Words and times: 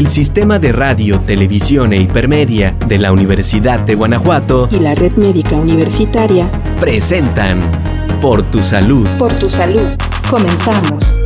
el 0.00 0.08
Sistema 0.08 0.58
de 0.58 0.72
Radio, 0.72 1.20
Televisión 1.26 1.92
e 1.92 1.98
Hipermedia 1.98 2.74
de 2.88 2.96
la 2.96 3.12
Universidad 3.12 3.80
de 3.80 3.96
Guanajuato 3.96 4.66
y 4.72 4.80
la 4.80 4.94
Red 4.94 5.18
Médica 5.18 5.56
Universitaria 5.56 6.50
presentan 6.80 7.60
Por 8.22 8.50
tu 8.50 8.62
Salud. 8.62 9.06
Por 9.18 9.30
tu 9.38 9.50
Salud. 9.50 9.86
Comenzamos. 10.30 11.20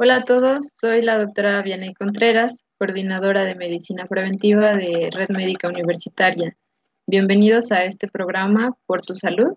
Hola 0.00 0.16
a 0.16 0.24
todos, 0.24 0.72
soy 0.72 1.02
la 1.02 1.18
doctora 1.18 1.62
Vianey 1.62 1.94
Contreras, 1.94 2.64
coordinadora 2.76 3.44
de 3.44 3.54
Medicina 3.54 4.04
Preventiva 4.06 4.74
de 4.74 5.10
Red 5.12 5.28
Médica 5.28 5.68
Universitaria. 5.68 6.56
Bienvenidos 7.06 7.70
a 7.70 7.84
este 7.84 8.08
programa 8.08 8.72
Por 8.86 9.02
tu 9.02 9.14
Salud. 9.14 9.54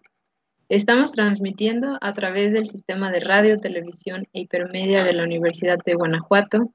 Estamos 0.74 1.12
transmitiendo 1.12 2.00
a 2.02 2.16
través 2.16 2.52
del 2.52 2.66
sistema 2.66 3.12
de 3.12 3.20
radio, 3.20 3.59
televisión 3.59 4.23
e 4.34 4.40
hipermedia 4.40 5.04
de 5.04 5.13
la 5.13 5.22
Universidad 5.22 5.77
de 5.86 5.94
Guanajuato. 5.94 6.72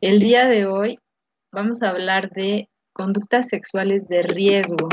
El 0.00 0.18
día 0.18 0.46
de 0.46 0.66
hoy 0.66 0.98
vamos 1.52 1.80
a 1.80 1.90
hablar 1.90 2.30
de 2.30 2.68
conductas 2.92 3.46
sexuales 3.46 4.08
de 4.08 4.24
riesgo 4.24 4.88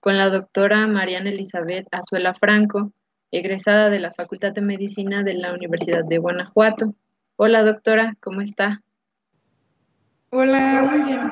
con 0.00 0.16
la 0.16 0.30
doctora 0.30 0.86
Mariana 0.86 1.28
Elizabeth 1.28 1.86
Azuela 1.90 2.32
Franco, 2.32 2.92
egresada 3.30 3.90
de 3.90 4.00
la 4.00 4.10
Facultad 4.10 4.52
de 4.54 4.62
Medicina 4.62 5.22
de 5.22 5.34
la 5.34 5.52
Universidad 5.52 6.06
de 6.06 6.16
Guanajuato. 6.16 6.94
Hola 7.36 7.62
doctora, 7.62 8.16
¿cómo 8.20 8.40
está? 8.40 8.80
Hola, 10.30 10.88
muy 10.90 11.02
bien. 11.04 11.30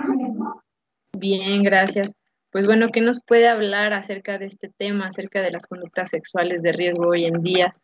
Bien, 1.16 1.62
gracias. 1.62 2.12
Pues 2.50 2.66
bueno, 2.66 2.88
¿qué 2.92 3.00
nos 3.00 3.20
puede 3.24 3.48
hablar 3.48 3.92
acerca 3.92 4.38
de 4.38 4.46
este 4.46 4.68
tema, 4.76 5.06
acerca 5.06 5.40
de 5.40 5.52
las 5.52 5.66
conductas 5.66 6.10
sexuales 6.10 6.62
de 6.62 6.72
riesgo 6.72 7.08
hoy 7.08 7.26
en 7.26 7.42
día? 7.42 7.76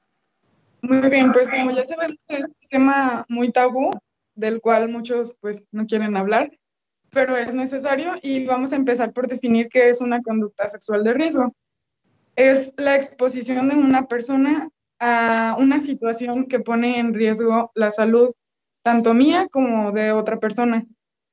Muy 0.83 1.09
bien, 1.09 1.30
pues 1.33 1.51
como 1.51 1.70
ya 1.70 1.84
sabemos, 1.84 2.16
es 2.29 2.47
un 2.47 2.69
tema 2.69 3.24
muy 3.29 3.51
tabú, 3.51 3.91
del 4.35 4.60
cual 4.60 4.88
muchos 4.88 5.37
pues 5.41 5.66
no 5.71 5.87
quieren 5.87 6.16
hablar, 6.16 6.51
pero 7.10 7.37
es 7.37 7.54
necesario 7.54 8.15
y 8.23 8.45
vamos 8.45 8.73
a 8.73 8.76
empezar 8.76 9.13
por 9.13 9.29
definir 9.29 9.68
qué 9.68 9.88
es 9.88 10.01
una 10.01 10.21
conducta 10.21 10.66
sexual 10.66 11.04
de 11.04 11.15
riesgo. 11.15 11.54
Es 12.35 12.74
la 12.76 12.96
exposición 12.96 13.69
de 13.69 13.76
una 13.76 14.09
persona 14.09 14.69
a 14.98 15.57
una 15.59 15.79
situación 15.79 16.46
que 16.46 16.59
pone 16.59 16.98
en 16.98 17.15
riesgo 17.15 17.71
la 17.74 17.91
salud 17.91 18.32
tanto 18.82 19.15
mía 19.15 19.46
como 19.51 19.93
de 19.93 20.13
otra 20.13 20.38
persona 20.38 20.85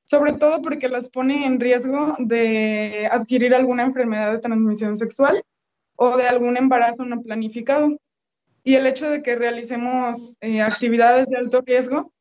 sobre 0.06 0.34
todo 0.34 0.62
porque 0.62 0.90
las 0.90 1.10
pone 1.10 1.46
en 1.46 1.60
riesgo 1.60 2.16
de 2.20 3.08
adquirir 3.12 3.54
alguna 3.54 3.84
enfermedad 3.84 4.32
de 4.32 4.40
transmisión 4.40 4.96
sexual 4.96 5.44
o 5.96 6.18
de 6.18 6.28
algún 6.28 6.58
embarazo 6.58 7.06
no 7.06 7.22
planificado. 7.22 7.98
Y 8.64 8.76
el 8.76 8.86
hecho 8.86 9.10
de 9.10 9.22
que 9.22 9.36
realicemos 9.36 10.38
eh, 10.42 10.62
actividades 10.62 11.28
de 11.28 11.38
alto 11.38 11.62
riesgo 11.66 12.12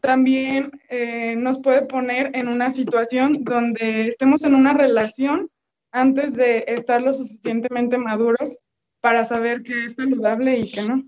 también 0.00 0.70
eh, 0.90 1.34
nos 1.36 1.60
puede 1.60 1.82
poner 1.82 2.30
en 2.34 2.48
una 2.48 2.70
situación 2.70 3.42
donde 3.42 4.08
estemos 4.08 4.44
en 4.44 4.54
una 4.54 4.74
relación 4.74 5.48
antes 5.92 6.34
de 6.36 6.64
estar 6.68 7.00
lo 7.00 7.12
suficientemente 7.12 7.96
maduros 7.96 8.58
para 9.00 9.24
saber 9.24 9.62
qué 9.62 9.84
es 9.84 9.94
saludable 9.94 10.58
y 10.58 10.70
qué 10.70 10.82
no. 10.82 11.04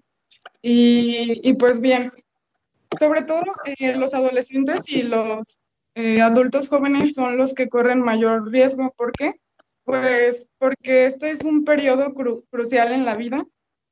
Y, 0.62 1.40
y 1.42 1.54
pues 1.54 1.80
bien, 1.80 2.12
sobre 2.98 3.22
todo 3.22 3.42
eh, 3.66 3.96
los 3.96 4.14
adolescentes 4.14 4.88
y 4.88 5.02
los 5.02 5.58
eh, 5.96 6.20
adultos 6.20 6.68
jóvenes 6.68 7.14
son 7.14 7.38
los 7.38 7.54
que 7.54 7.70
corren 7.70 8.02
mayor 8.02 8.50
riesgo. 8.50 8.92
¿Por 8.98 9.14
qué? 9.14 9.40
Pues 9.82 10.46
porque 10.58 11.06
este 11.06 11.30
es 11.30 11.42
un 11.44 11.64
periodo 11.64 12.12
crucial 12.50 12.92
en 12.92 13.06
la 13.06 13.14
vida 13.14 13.46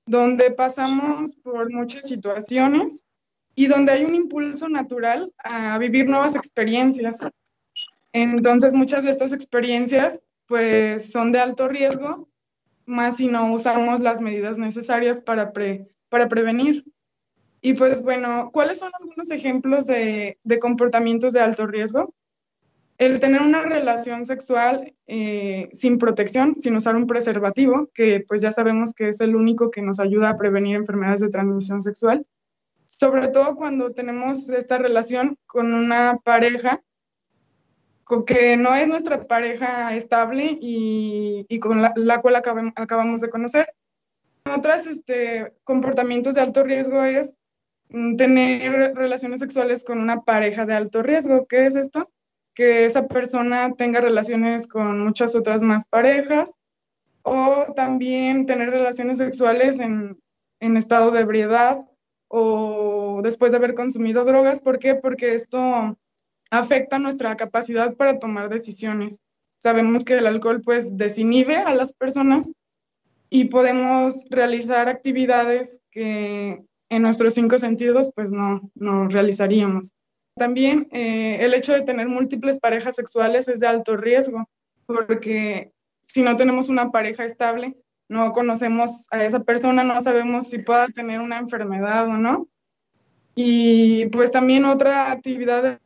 donde 0.07 0.51
pasamos 0.51 1.37
por 1.37 1.73
muchas 1.73 2.07
situaciones 2.07 3.05
y 3.55 3.69
donde 3.69 3.93
hay 3.93 4.05
un 4.05 4.15
impulso 4.15 4.69
natural 4.69 5.33
a 5.39 5.79
vivir 5.79 6.07
nuevas 6.07 6.37
experiencias. 6.37 7.27
Entonces 8.13 8.75
muchas 8.75 9.05
de 9.05 9.11
estas 9.11 9.33
experiencias 9.33 10.21
pues 10.47 11.11
son 11.11 11.33
de 11.33 11.41
alto 11.41 11.69
riesgo, 11.69 12.29
más 12.85 13.17
si 13.17 13.29
no 13.29 13.51
usamos 13.51 14.03
las 14.03 14.21
medidas 14.21 14.59
necesarias 14.59 15.23
para, 15.23 15.55
para 16.11 16.29
prevenir. 16.29 16.85
Y 17.67 17.73
pues 17.73 18.03
bueno, 18.03 18.51
¿cuáles 18.53 18.79
son 18.79 18.93
algunos 19.01 19.31
ejemplos 19.31 19.87
de, 19.87 20.37
comportamientos 20.61 21.33
de 21.33 21.41
alto 21.41 21.67
riesgo? 21.67 22.13
El 22.99 23.21
tener 23.21 23.41
una 23.41 23.63
relación 23.63 24.27
sexual 24.27 24.93
eh, 25.07 25.71
sin 25.73 25.97
protección, 25.97 26.57
sin 26.59 26.77
usar 26.77 26.95
un 26.95 27.07
preservativo, 27.07 27.89
que 27.95 28.21
pues 28.21 28.43
ya 28.43 28.53
sabemos 28.53 28.93
que 28.93 29.09
es 29.09 29.23
el 29.23 29.35
único 29.35 29.71
que 29.71 29.81
nos 29.81 29.99
ayuda 29.99 30.29
a 30.29 30.37
prevenir 30.37 30.77
enfermedades 30.77 31.21
de 31.21 31.31
transmisión 31.31 31.81
sexual. 31.81 32.27
Sobre 32.85 33.29
todo 33.29 33.57
cuando 33.57 33.93
tenemos 33.93 34.51
esta 34.51 34.77
relación 34.77 35.39
con 35.47 35.73
una 35.73 36.19
pareja 36.23 36.83
que 38.27 38.59
no 38.59 38.75
es 38.75 38.89
nuestra 38.89 39.27
pareja 39.27 39.97
estable 39.97 40.59
y, 40.61 41.59
con 41.61 41.81
la, 41.81 42.21
cual 42.21 42.37
acabamos 42.37 43.23
de 43.23 43.31
conocer. 43.31 43.73
Otros 44.55 44.87
este, 44.87 45.55
comportamientos 45.65 46.35
de 46.35 46.43
alto 46.43 46.63
riesgo 46.63 47.03
es 47.03 47.35
tener 48.17 48.95
relaciones 48.95 49.41
sexuales 49.41 49.85
con 49.85 50.01
una 50.01 50.23
pareja 50.23 50.67
de 50.67 50.75
alto 50.75 51.03
riesgo. 51.03 51.47
¿Qué 51.47 51.67
es 51.67 51.77
esto? 51.77 52.03
Que 52.55 52.85
esa 52.85 53.07
persona 53.07 53.73
tenga 53.77 54.01
relaciones 54.01 54.67
con 54.67 55.01
muchas 55.01 55.35
otras 55.37 55.63
más 55.63 55.87
parejas 55.87 56.55
o 57.23 57.73
también 57.75 58.47
tener 58.47 58.71
relaciones 58.71 59.19
sexuales 59.19 59.81
en, 59.81 60.19
en 60.61 60.77
estado 60.77 61.11
de 61.11 61.21
ebriedad 61.21 61.81
o 62.29 63.21
después 63.23 63.53
de 63.53 63.59
haber 63.59 63.75
consumido 63.75 64.25
drogas. 64.25 64.61
¿Por 64.61 64.79
qué? 64.79 64.95
Porque 64.95 65.35
esto 65.35 65.97
afecta 66.51 66.99
nuestra 66.99 67.37
capacidad 67.37 67.95
para 67.95 68.19
tomar 68.19 68.49
decisiones. 68.49 69.21
Sabemos 69.59 70.05
que 70.05 70.19
el 70.19 70.27
alcohol 70.27 70.61
pues 70.63 70.99
desinhibe 70.99 71.57
a 71.57 71.75
las 71.75 71.93
personas 71.93 72.53
y 73.31 73.47
podemos 73.47 74.27
realizar 74.31 74.89
actividades 74.89 75.81
que 75.91 76.65
en 76.95 77.03
nuestros 77.03 77.35
cinco 77.35 77.59
sentidos, 77.59 78.11
pues 78.15 78.31
no, 78.31 78.61
no 78.75 79.09
realizaríamos. 79.09 79.95
También 80.37 80.89
eh, 80.93 81.45
el 81.45 81.55
hecho 81.55 81.73
de 81.73 81.83
tener 81.83 82.09
múltiples 82.09 82.59
parejas 82.59 82.97
sexuales 82.97 83.49
es 83.49 83.61
de 83.61 83.67
alto 83.67 83.97
riesgo, 83.97 84.49
porque 84.87 85.73
si 86.01 86.23
no 86.23 86.37
tenemos 86.37 86.69
una 86.69 86.91
pareja 86.91 87.25
estable, 87.25 87.77
no 88.09 88.33
conocemos 88.33 89.09
a 89.11 89.25
esa 89.25 89.41
persona, 89.41 89.83
no 89.85 90.01
sabemos 90.01 90.49
si 90.49 90.59
pueda 90.59 90.89
tener 90.89 91.21
una 91.21 91.39
enfermedad 91.39 92.07
o 92.07 92.15
no. 92.15 92.49
Y 93.35 94.07
pues 94.07 94.31
también 94.31 94.65
otra 94.65 95.11
actividad 95.11 95.63
de 95.63 95.79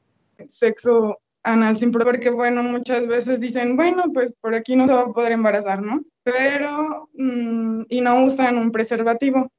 sexo 0.47 1.19
anal 1.43 1.77
sin 1.77 1.91
porque 1.91 2.31
bueno, 2.31 2.63
muchas 2.63 3.07
veces 3.07 3.41
dicen, 3.41 3.77
bueno, 3.77 4.05
pues 4.13 4.33
por 4.41 4.55
aquí 4.55 4.77
no 4.77 4.87
se 4.87 4.93
va 4.93 5.03
a 5.03 5.13
poder 5.13 5.33
embarazar, 5.33 5.83
¿no? 5.83 6.03
Pero, 6.23 7.09
mm, 7.15 7.83
y 7.89 8.01
no 8.01 8.25
usan 8.25 8.59
un 8.59 8.71
preservativo 8.71 9.51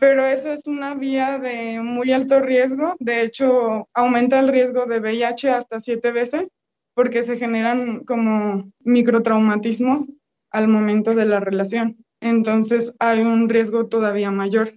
pero 0.00 0.24
esa 0.26 0.52
es 0.52 0.66
una 0.66 0.94
vía 0.94 1.38
de 1.38 1.80
muy 1.80 2.12
alto 2.12 2.40
riesgo. 2.40 2.92
De 2.98 3.22
hecho, 3.22 3.88
aumenta 3.94 4.38
el 4.38 4.48
riesgo 4.48 4.86
de 4.86 5.00
VIH 5.00 5.50
hasta 5.50 5.80
siete 5.80 6.12
veces 6.12 6.50
porque 6.94 7.22
se 7.22 7.36
generan 7.36 8.04
como 8.04 8.70
microtraumatismos 8.80 10.10
al 10.50 10.68
momento 10.68 11.14
de 11.14 11.26
la 11.26 11.40
relación. 11.40 11.96
Entonces 12.20 12.94
hay 13.00 13.20
un 13.20 13.48
riesgo 13.48 13.86
todavía 13.86 14.30
mayor. 14.30 14.72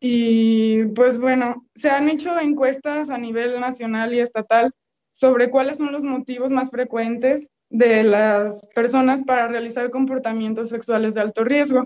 Y 0.00 0.84
pues 0.94 1.18
bueno, 1.18 1.66
se 1.74 1.90
han 1.90 2.08
hecho 2.08 2.38
encuestas 2.38 3.10
a 3.10 3.18
nivel 3.18 3.58
nacional 3.60 4.14
y 4.14 4.20
estatal 4.20 4.70
sobre 5.12 5.50
cuáles 5.50 5.78
son 5.78 5.92
los 5.92 6.04
motivos 6.04 6.52
más 6.52 6.70
frecuentes 6.70 7.50
de 7.70 8.04
las 8.04 8.60
personas 8.74 9.22
para 9.22 9.48
realizar 9.48 9.90
comportamientos 9.90 10.68
sexuales 10.68 11.14
de 11.14 11.22
alto 11.22 11.44
riesgo 11.44 11.82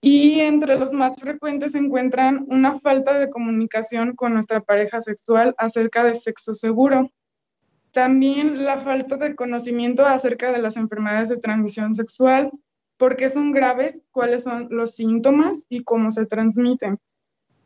y 0.00 0.40
entre 0.40 0.78
los 0.78 0.92
más 0.92 1.20
frecuentes 1.20 1.72
se 1.72 1.78
encuentran 1.78 2.44
una 2.48 2.78
falta 2.78 3.18
de 3.18 3.28
comunicación 3.28 4.14
con 4.14 4.32
nuestra 4.32 4.60
pareja 4.60 5.00
sexual 5.00 5.54
acerca 5.58 6.04
de 6.04 6.14
sexo 6.14 6.54
seguro. 6.54 7.10
También 7.90 8.64
la 8.64 8.78
falta 8.78 9.16
de 9.16 9.34
conocimiento 9.34 10.06
acerca 10.06 10.52
de 10.52 10.58
las 10.58 10.76
enfermedades 10.76 11.30
de 11.30 11.38
transmisión 11.38 11.94
sexual, 11.94 12.52
por 12.96 13.16
qué 13.16 13.28
son 13.28 13.50
graves, 13.50 14.02
cuáles 14.12 14.44
son 14.44 14.68
los 14.70 14.94
síntomas 14.94 15.66
y 15.68 15.82
cómo 15.82 16.10
se 16.10 16.26
transmiten. 16.26 16.98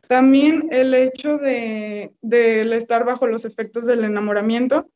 También 0.07 0.67
el 0.71 0.93
hecho 0.95 1.37
de, 1.37 2.13
de 2.21 2.75
estar 2.75 3.05
bajo 3.05 3.27
los 3.27 3.45
efectos 3.45 3.85
del 3.85 4.03
enamoramiento 4.03 4.89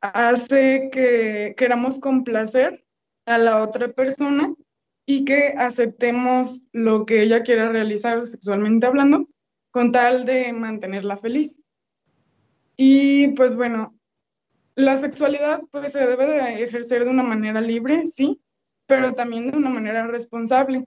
hace 0.00 0.90
que 0.92 1.54
queramos 1.56 1.98
complacer 1.98 2.84
a 3.26 3.38
la 3.38 3.62
otra 3.62 3.92
persona 3.92 4.54
y 5.06 5.24
que 5.24 5.54
aceptemos 5.56 6.66
lo 6.72 7.04
que 7.06 7.22
ella 7.22 7.42
quiera 7.42 7.68
realizar 7.68 8.22
sexualmente 8.22 8.86
hablando 8.86 9.28
con 9.70 9.92
tal 9.92 10.24
de 10.24 10.52
mantenerla 10.52 11.16
feliz. 11.16 11.60
Y 12.76 13.28
pues 13.28 13.54
bueno, 13.54 13.98
la 14.74 14.96
sexualidad 14.96 15.62
pues 15.70 15.92
se 15.92 16.06
debe 16.06 16.26
de 16.26 16.64
ejercer 16.64 17.04
de 17.04 17.10
una 17.10 17.22
manera 17.22 17.60
libre, 17.60 18.06
sí, 18.06 18.40
pero 18.86 19.12
también 19.12 19.50
de 19.50 19.56
una 19.56 19.70
manera 19.70 20.06
responsable. 20.06 20.84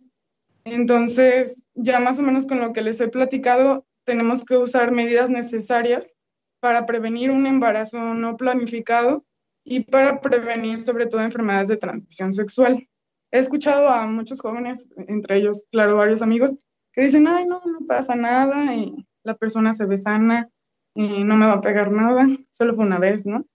Entonces, 0.66 1.68
ya 1.76 2.00
más 2.00 2.20
o 2.20 2.24
menos 2.24 2.46
con 2.46 2.60
lo 2.60 2.74
que 2.74 2.82
les 2.82 3.00
he 3.00 3.08
platicado, 3.08 3.86
tenemos 4.04 4.44
que 4.44 4.58
usar 4.58 4.92
medidas 4.92 5.30
necesarias 5.30 6.16
para 6.60 6.86
prevenir 6.86 7.32
un 7.32 7.46
embarazo 7.46 8.14
no 8.14 8.36
planificado 8.36 9.26
y 9.64 9.82
para 9.82 10.22
prevenir 10.22 10.78
sobre 10.78 11.08
todo 11.08 11.22
enfermedades 11.22 11.68
de 11.70 11.78
transmisión 11.78 12.34
sexual. 12.34 12.88
He 13.32 13.40
escuchado 13.40 13.90
a 13.90 14.08
muchos 14.08 14.42
jóvenes, 14.42 14.88
entre 15.08 15.38
ellos, 15.38 15.66
claro, 15.72 15.96
varios 15.96 16.22
amigos, 16.22 16.56
que 16.94 17.02
dicen, 17.02 17.28
ay, 17.28 17.46
no, 17.46 17.62
no 17.66 17.86
pasa 17.86 18.16
nada, 18.16 18.74
y 18.74 19.06
la 19.24 19.36
persona 19.36 19.74
se 19.74 19.86
ve 19.86 19.98
sana, 19.98 20.50
y 20.96 21.24
no 21.24 21.36
me 21.36 21.46
va 21.46 21.54
a 21.54 21.62
pegar 21.62 21.92
nada, 21.92 22.26
solo 22.52 22.74
fue 22.74 22.86
una 22.86 23.00
vez, 23.00 23.26
¿no? 23.26 23.46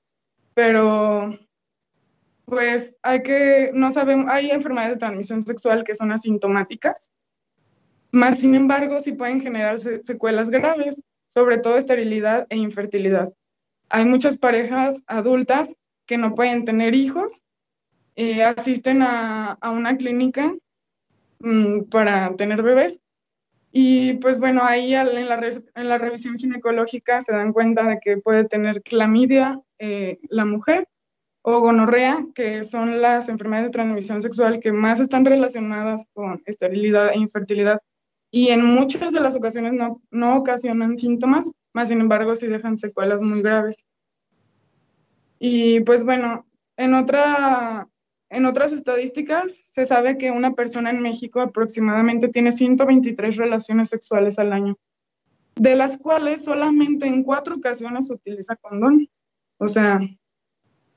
Pero, 0.54 1.34
pues, 2.44 2.98
hay 3.02 3.22
que, 3.22 3.70
no 3.74 3.90
sabemos, 3.90 4.30
hay 4.30 4.50
enfermedades 4.50 4.92
de 4.94 4.98
transmisión 4.98 5.42
sexual 5.42 5.84
que 5.84 5.94
son 5.94 6.12
asintomáticas, 6.12 7.10
más 8.12 8.40
sin 8.40 8.54
embargo, 8.54 9.00
sí 9.00 9.12
pueden 9.12 9.40
generar 9.40 9.78
secuelas 9.78 10.50
graves, 10.50 11.02
sobre 11.28 11.56
todo 11.56 11.78
esterilidad 11.78 12.46
e 12.50 12.56
infertilidad. 12.56 13.32
Hay 13.88 14.04
muchas 14.04 14.36
parejas 14.36 15.02
adultas 15.06 15.74
que 16.06 16.18
no 16.18 16.34
pueden 16.34 16.66
tener 16.66 16.94
hijos, 16.94 17.44
eh, 18.16 18.42
asisten 18.42 19.02
a, 19.02 19.58
una 19.72 19.96
clínica 19.96 20.54
mm, 21.40 21.84
para 21.90 22.34
tener 22.36 22.62
bebés 22.62 23.00
y 23.72 24.14
pues 24.14 24.38
bueno, 24.38 24.62
ahí 24.64 24.94
en 24.94 25.28
la, 25.28 25.50
en 25.74 25.88
la, 25.88 25.98
revisión 25.98 26.38
ginecológica 26.38 27.22
se 27.22 27.32
dan 27.32 27.54
cuenta 27.54 27.88
de 27.88 27.98
que 28.00 28.18
puede 28.18 28.44
tener 28.44 28.82
clamidia 28.82 29.60
eh, 29.78 30.18
la 30.28 30.44
mujer 30.44 30.88
o 31.40 31.60
gonorrea, 31.60 32.26
que 32.34 32.64
son 32.64 33.00
las 33.00 33.30
enfermedades 33.30 33.68
de 33.68 33.72
transmisión 33.72 34.20
sexual 34.20 34.60
que 34.60 34.72
más 34.72 35.00
están 35.00 35.24
relacionadas 35.24 36.06
con 36.12 36.42
esterilidad 36.44 37.12
e 37.12 37.18
infertilidad 37.18 37.80
y 38.34 38.48
en 38.48 38.64
muchas 38.64 39.12
de 39.12 39.20
las 39.20 39.36
ocasiones 39.36 39.74
no, 39.74 40.00
no 40.10 40.38
ocasionan 40.38 40.96
síntomas, 40.96 41.52
más 41.74 41.90
sin 41.90 42.00
embargo 42.00 42.34
sí 42.34 42.46
dejan 42.46 42.78
secuelas 42.78 43.20
muy 43.22 43.42
graves. 43.42 43.84
Y 45.38 45.80
pues 45.80 46.04
bueno, 46.04 46.46
en, 46.78 46.94
otra, 46.94 47.88
en 48.32 48.46
otras 48.46 48.72
estadísticas 48.72 49.52
se 49.52 49.84
sabe 49.84 50.16
que 50.16 50.30
una 50.30 50.54
persona 50.54 50.88
en 50.88 51.02
México 51.02 51.40
aproximadamente 51.40 52.28
tiene 52.28 52.50
123 52.50 53.36
relaciones 53.36 53.90
sexuales 53.90 54.38
al 54.38 54.54
año, 54.54 54.78
de 55.54 55.76
las 55.76 55.98
cuales 55.98 56.42
solamente 56.42 57.06
en 57.06 57.24
cuatro 57.24 57.56
ocasiones 57.56 58.10
utiliza 58.10 58.56
condón. 58.56 59.06
O 59.58 59.68
sea, 59.68 60.00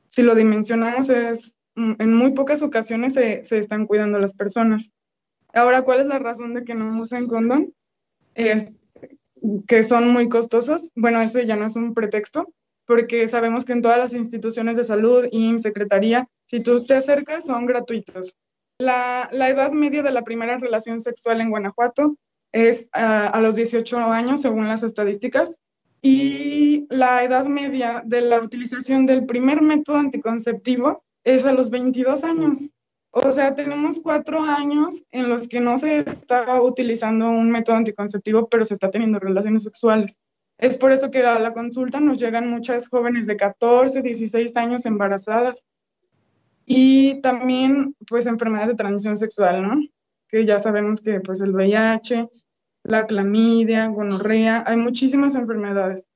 si 0.07 0.23
lo 0.23 0.33
dimensionamos 0.33 1.09
es, 1.09 1.57
en 1.75 2.13
muy 2.13 2.31
pocas 2.31 2.61
ocasiones 2.61 3.15
se, 3.15 3.43
se 3.43 3.57
están 3.57 3.85
cuidando 3.85 4.17
las 4.17 4.33
personas. 4.33 4.89
Ahora, 5.53 5.81
¿cuál 5.81 5.99
es 5.99 6.05
la 6.05 6.19
razón 6.19 6.53
de 6.53 6.63
que 6.63 6.73
no 6.73 7.01
usen 7.01 7.27
condón? 7.27 7.73
Es 8.33 8.75
que 9.67 9.83
son 9.83 10.13
muy 10.13 10.29
costosos. 10.29 10.93
Bueno, 10.95 11.19
eso 11.19 11.41
ya 11.41 11.57
no 11.57 11.65
es 11.65 11.75
un 11.75 11.93
pretexto, 11.93 12.47
porque 12.85 13.27
sabemos 13.27 13.65
que 13.65 13.73
en 13.73 13.81
todas 13.81 13.97
las 13.97 14.13
instituciones 14.13 14.77
de 14.77 14.83
salud 14.83 15.25
y 15.31 15.57
secretaría, 15.59 16.27
si 16.45 16.61
tú 16.61 16.85
te 16.85 16.95
acercas, 16.95 17.45
son 17.45 17.65
gratuitos. 17.65 18.35
La, 18.79 19.29
edad 19.31 19.71
media 19.71 20.03
de 20.03 20.11
la 20.11 20.23
primera 20.23 20.57
relación 20.57 20.99
sexual 20.99 21.41
en 21.41 21.49
Guanajuato 21.49 22.17
es 22.51 22.89
a, 22.93 23.27
a 23.27 23.41
los 23.41 23.55
18 23.55 23.97
años, 23.99 24.41
según 24.41 24.67
las 24.67 24.83
estadísticas, 24.83 25.59
y 26.01 26.85
la 26.89 27.23
edad 27.23 27.47
media 27.47 28.03
de 28.05 28.21
la 28.21 28.39
utilización 28.39 29.05
del 29.05 29.25
primer 29.25 29.61
método 29.63 29.97
anticonceptivo 29.97 31.03
es 31.23 31.45
a 31.45 31.53
los 31.53 31.71
22 31.71 32.23
años. 32.23 32.69
O 33.17 33.31
sea, 33.31 33.55
tenemos 33.55 34.01
cuatro 34.01 34.41
años 34.41 35.05
en 35.11 35.29
los 35.29 35.47
que 35.47 35.61
no 35.61 35.77
se 35.77 35.99
está 35.99 36.61
utilizando 36.61 37.29
un 37.29 37.49
método 37.49 37.77
anticonceptivo, 37.77 38.49
pero 38.49 38.65
se 38.65 38.73
está 38.73 38.91
teniendo 38.91 39.19
relaciones 39.19 39.63
sexuales. 39.63 40.19
Es 40.57 40.77
por 40.77 40.91
eso 40.91 41.11
que 41.11 41.19
a 41.19 41.39
la 41.39 41.53
consulta 41.53 41.99
nos 41.99 42.17
llegan 42.17 42.49
muchas 42.49 42.89
jóvenes 42.89 43.27
de 43.27 43.35
14, 43.35 44.01
16 44.01 44.55
años 44.57 44.85
embarazadas. 44.85 45.65
Y 46.65 47.21
también, 47.21 47.95
pues, 48.07 48.25
enfermedades 48.25 48.69
de 48.69 48.75
transmisión 48.75 49.17
sexual, 49.17 49.61
¿no? 49.61 49.81
Que 50.27 50.45
ya 50.45 50.57
sabemos 50.57 51.01
que, 51.01 51.19
pues, 51.19 51.41
el 51.41 51.53
VIH, 51.53 52.29
la 52.83 53.05
clamidia, 53.05 53.87
gonorrea, 53.87 54.63
hay 54.65 54.77
muchísimas 54.77 55.35
enfermedades. 55.35 56.07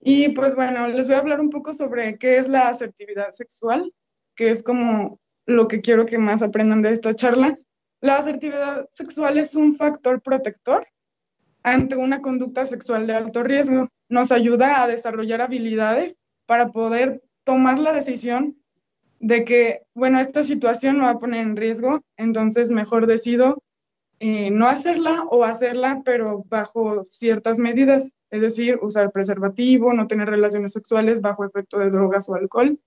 Y, 0.00 0.28
pues, 0.30 0.54
bueno, 0.54 0.86
les 0.88 1.08
voy 1.08 1.16
a 1.16 1.20
hablar 1.20 1.40
un 1.40 1.50
poco 1.50 1.72
sobre 1.72 2.18
qué 2.18 2.36
es 2.36 2.48
la 2.48 2.68
asertividad 2.68 3.32
sexual, 3.32 3.92
que 4.36 4.50
es 4.50 4.62
como 4.62 5.18
lo 5.46 5.66
que 5.66 5.80
quiero 5.80 6.06
que 6.06 6.18
más 6.18 6.42
aprendan 6.42 6.82
de 6.82 6.92
esta 6.92 7.14
charla. 7.14 7.58
La 8.00 8.18
asertividad 8.18 8.88
sexual 8.92 9.38
es 9.38 9.56
un 9.56 9.74
factor 9.74 10.20
protector 10.22 10.86
ante 11.72 11.96
una 11.96 12.20
conducta 12.20 12.66
sexual 12.66 13.06
de 13.06 13.14
alto 13.14 13.42
riesgo. 13.42 13.88
Nos 14.08 14.32
ayuda 14.32 14.82
a 14.82 14.86
desarrollar 14.86 15.40
habilidades 15.40 16.18
para 16.46 16.70
poder 16.70 17.22
tomar 17.44 17.78
la 17.78 17.92
decisión 17.92 18.56
de 19.20 19.44
que, 19.44 19.82
bueno, 19.94 20.20
esta 20.20 20.44
situación 20.44 20.98
me 20.98 21.04
va 21.04 21.10
a 21.10 21.18
poner 21.18 21.40
en 21.40 21.56
riesgo, 21.56 22.00
entonces 22.16 22.70
mejor 22.70 23.06
decido 23.06 23.62
eh, 24.20 24.50
no 24.50 24.66
hacerla 24.66 25.24
o 25.30 25.44
hacerla, 25.44 26.02
pero 26.04 26.44
bajo 26.48 27.04
ciertas 27.04 27.58
medidas, 27.58 28.12
es 28.30 28.40
decir, 28.40 28.78
usar 28.82 29.12
preservativo, 29.12 29.92
no 29.92 30.06
tener 30.08 30.28
relaciones 30.28 30.72
sexuales 30.72 31.20
bajo 31.20 31.44
efecto 31.44 31.78
de 31.78 31.90
drogas 31.90 32.28
o 32.28 32.34
alcohol, 32.34 32.80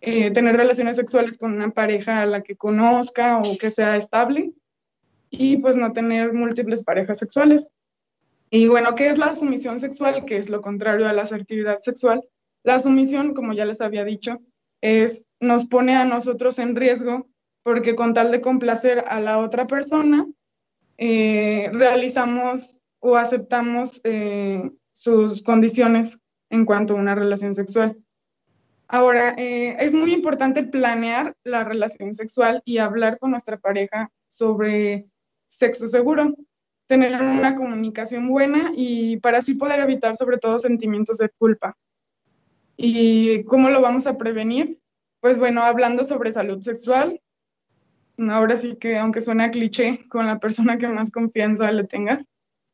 eh, 0.00 0.30
tener 0.30 0.56
relaciones 0.56 0.96
sexuales 0.96 1.38
con 1.38 1.52
una 1.52 1.70
pareja 1.70 2.22
a 2.22 2.26
la 2.26 2.42
que 2.42 2.56
conozca 2.56 3.38
o 3.38 3.58
que 3.58 3.70
sea 3.70 3.96
estable 3.96 4.52
y 5.28 5.56
pues 5.58 5.76
no 5.76 5.92
tener 5.92 6.32
múltiples 6.32 6.84
parejas 6.84 7.18
sexuales. 7.18 7.68
Y 8.50 8.66
bueno, 8.66 8.94
¿qué 8.96 9.08
es 9.08 9.18
la 9.18 9.34
sumisión 9.34 9.78
sexual? 9.78 10.24
Que 10.24 10.36
es 10.36 10.50
lo 10.50 10.60
contrario 10.60 11.08
a 11.08 11.12
la 11.12 11.22
asertividad 11.22 11.78
sexual. 11.80 12.22
La 12.64 12.78
sumisión, 12.78 13.32
como 13.32 13.52
ya 13.52 13.64
les 13.64 13.80
había 13.80 14.04
dicho, 14.04 14.42
nos 15.40 15.66
pone 15.66 15.94
a 15.94 16.04
nosotros 16.04 16.58
en 16.58 16.74
riesgo 16.74 17.28
porque 17.62 17.94
con 17.94 18.14
tal 18.14 18.30
de 18.30 18.40
complacer 18.40 19.04
a 19.06 19.20
la 19.20 19.38
otra 19.38 19.66
persona, 19.66 20.26
eh, 20.98 21.70
realizamos 21.72 22.80
o 22.98 23.16
aceptamos 23.16 24.00
eh, 24.04 24.70
sus 24.92 25.42
condiciones 25.42 26.18
en 26.50 26.64
cuanto 26.64 26.94
a 26.94 26.98
una 26.98 27.14
relación 27.14 27.54
sexual. 27.54 27.96
Ahora, 28.88 29.34
eh, 29.38 29.76
es 29.78 29.94
muy 29.94 30.12
importante 30.12 30.64
planear 30.64 31.34
la 31.44 31.62
relación 31.64 32.12
sexual 32.12 32.60
y 32.64 32.78
hablar 32.78 33.18
con 33.18 33.30
nuestra 33.30 33.56
pareja 33.56 34.10
sobre 34.28 35.06
sexo 35.46 35.86
seguro, 35.86 36.34
tener 36.90 37.14
una 37.22 37.54
comunicación 37.54 38.28
buena 38.28 38.72
y 38.74 39.18
para 39.18 39.38
así 39.38 39.54
poder 39.54 39.78
evitar 39.78 40.16
sobre 40.16 40.38
todo 40.38 40.58
sentimientos 40.58 41.18
de 41.18 41.28
culpa. 41.28 41.76
¿Y 42.76 43.44
cómo 43.44 43.70
lo 43.70 43.80
vamos 43.80 44.08
a 44.08 44.18
prevenir? 44.18 44.80
Pues 45.20 45.38
bueno, 45.38 45.62
hablando 45.62 46.02
sobre 46.02 46.32
salud 46.32 46.60
sexual, 46.62 47.22
ahora 48.28 48.56
sí 48.56 48.74
que 48.74 48.98
aunque 48.98 49.20
suena 49.20 49.52
cliché, 49.52 50.00
con 50.08 50.26
la 50.26 50.40
persona 50.40 50.78
que 50.78 50.88
más 50.88 51.12
confianza 51.12 51.70
le 51.70 51.84
tengas, 51.84 52.24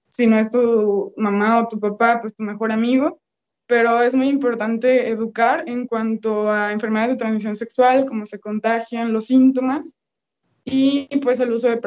si 0.08 0.26
no 0.26 0.38
es 0.38 0.48
tu 0.48 1.12
mamá 1.18 1.58
o 1.58 1.68
tu 1.68 1.78
papá, 1.78 2.18
pues 2.22 2.34
tu 2.34 2.42
mejor 2.42 2.72
amigo, 2.72 3.20
pero 3.66 4.02
es 4.02 4.14
muy 4.14 4.28
importante 4.28 5.10
educar 5.10 5.64
en 5.66 5.86
cuanto 5.86 6.50
a 6.50 6.72
enfermedades 6.72 7.10
de 7.10 7.18
transmisión 7.18 7.54
sexual, 7.54 8.06
cómo 8.06 8.24
se 8.24 8.40
contagian, 8.40 9.12
los 9.12 9.26
síntomas 9.26 9.98
y 10.68 11.06
pues 11.22 11.38
el 11.38 11.52
uso 11.52 11.68
de 11.68 11.80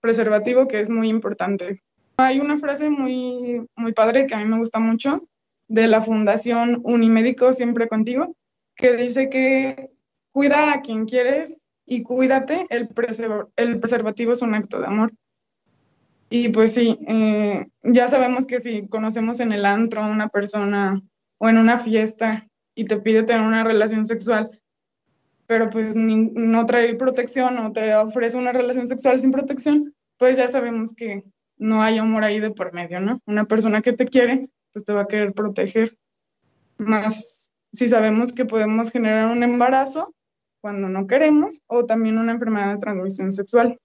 preservativo 0.00 0.66
que 0.66 0.80
es 0.80 0.90
muy 0.90 1.08
importante. 1.08 1.82
Hay 2.16 2.40
una 2.40 2.58
frase 2.58 2.90
muy, 2.90 3.64
muy 3.76 3.92
padre 3.92 4.26
que 4.26 4.34
a 4.34 4.38
mí 4.38 4.44
me 4.44 4.58
gusta 4.58 4.80
mucho 4.80 5.26
de 5.68 5.86
la 5.86 6.00
Fundación 6.00 6.80
Unimédico 6.82 7.52
Siempre 7.52 7.88
Contigo, 7.88 8.34
que 8.74 8.96
dice 8.96 9.30
que 9.30 9.90
cuida 10.32 10.72
a 10.72 10.80
quien 10.80 11.06
quieres 11.06 11.72
y 11.86 12.02
cuídate, 12.02 12.66
el, 12.70 12.88
el 13.56 13.78
preservativo 13.80 14.32
es 14.32 14.42
un 14.42 14.54
acto 14.54 14.80
de 14.80 14.86
amor. 14.86 15.12
Y 16.28 16.48
pues 16.48 16.74
sí, 16.74 16.98
eh, 17.06 17.68
ya 17.84 18.08
sabemos 18.08 18.46
que 18.46 18.60
si 18.60 18.88
conocemos 18.88 19.38
en 19.38 19.52
el 19.52 19.64
antro 19.64 20.02
a 20.02 20.08
una 20.08 20.28
persona 20.28 21.00
o 21.38 21.48
en 21.48 21.58
una 21.58 21.78
fiesta 21.78 22.48
y 22.74 22.86
te 22.86 22.96
pide 22.98 23.22
tener 23.22 23.46
una 23.46 23.62
relación 23.62 24.04
sexual, 24.04 24.46
pero 25.46 25.68
pues 25.68 25.94
no 25.94 26.66
trae 26.66 26.94
protección 26.94 27.58
o 27.58 27.72
te 27.72 27.94
ofrece 27.94 28.36
una 28.36 28.52
relación 28.52 28.86
sexual 28.86 29.20
sin 29.20 29.30
protección, 29.30 29.94
pues 30.18 30.36
ya 30.36 30.48
sabemos 30.48 30.94
que 30.94 31.24
no 31.58 31.82
hay 31.82 31.98
amor 31.98 32.24
ahí 32.24 32.40
de 32.40 32.50
por 32.50 32.74
medio, 32.74 33.00
¿no? 33.00 33.18
Una 33.26 33.44
persona 33.44 33.82
que 33.82 33.92
te 33.92 34.06
quiere, 34.06 34.48
pues 34.72 34.84
te 34.84 34.92
va 34.92 35.02
a 35.02 35.06
querer 35.06 35.32
proteger. 35.32 35.96
Más 36.78 37.52
si 37.72 37.88
sabemos 37.88 38.32
que 38.32 38.44
podemos 38.44 38.90
generar 38.90 39.30
un 39.30 39.42
embarazo 39.42 40.06
cuando 40.60 40.88
no 40.88 41.06
queremos 41.06 41.62
o 41.66 41.84
también 41.84 42.18
una 42.18 42.32
enfermedad 42.32 42.72
de 42.72 42.78
transmisión 42.78 43.32
sexual, 43.32 43.78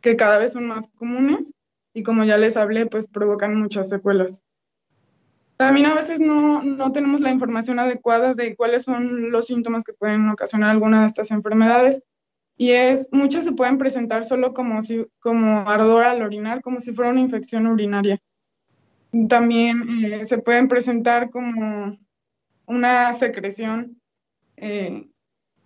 que 0.00 0.16
cada 0.16 0.38
vez 0.38 0.52
son 0.52 0.66
más 0.66 0.88
comunes 0.88 1.54
y 1.94 2.02
como 2.02 2.24
ya 2.24 2.36
les 2.36 2.56
hablé, 2.56 2.86
pues 2.86 3.08
provocan 3.08 3.54
muchas 3.54 3.88
secuelas. 3.88 4.44
También 5.62 5.86
a 5.86 5.94
veces 5.94 6.18
no, 6.18 6.60
no, 6.60 6.90
tenemos 6.90 7.20
la 7.20 7.30
información 7.30 7.78
adecuada 7.78 8.34
de 8.34 8.56
cuáles 8.56 8.82
son 8.82 9.30
los 9.30 9.46
síntomas 9.46 9.84
que 9.84 9.92
pueden 9.92 10.28
ocasionar 10.28 10.70
alguna 10.70 11.02
de 11.02 11.06
estas 11.06 11.30
enfermedades. 11.30 12.02
Y 12.56 12.70
es, 12.70 13.10
muchas 13.12 13.44
se 13.44 13.52
pueden 13.52 13.78
presentar 13.78 14.24
solo 14.24 14.54
como, 14.54 14.82
si, 14.82 15.06
como 15.20 15.60
ardor 15.60 16.02
al 16.02 16.20
orinar, 16.22 16.62
como 16.62 16.80
si 16.80 16.92
fuera 16.92 17.12
una 17.12 17.20
infección 17.20 17.68
urinaria. 17.68 18.18
También 19.28 19.84
eh, 20.04 20.24
se 20.24 20.38
pueden 20.38 20.66
presentar 20.66 21.30
como 21.30 21.96
una 22.66 23.12
secreción, 23.12 24.00
eh, 24.56 25.08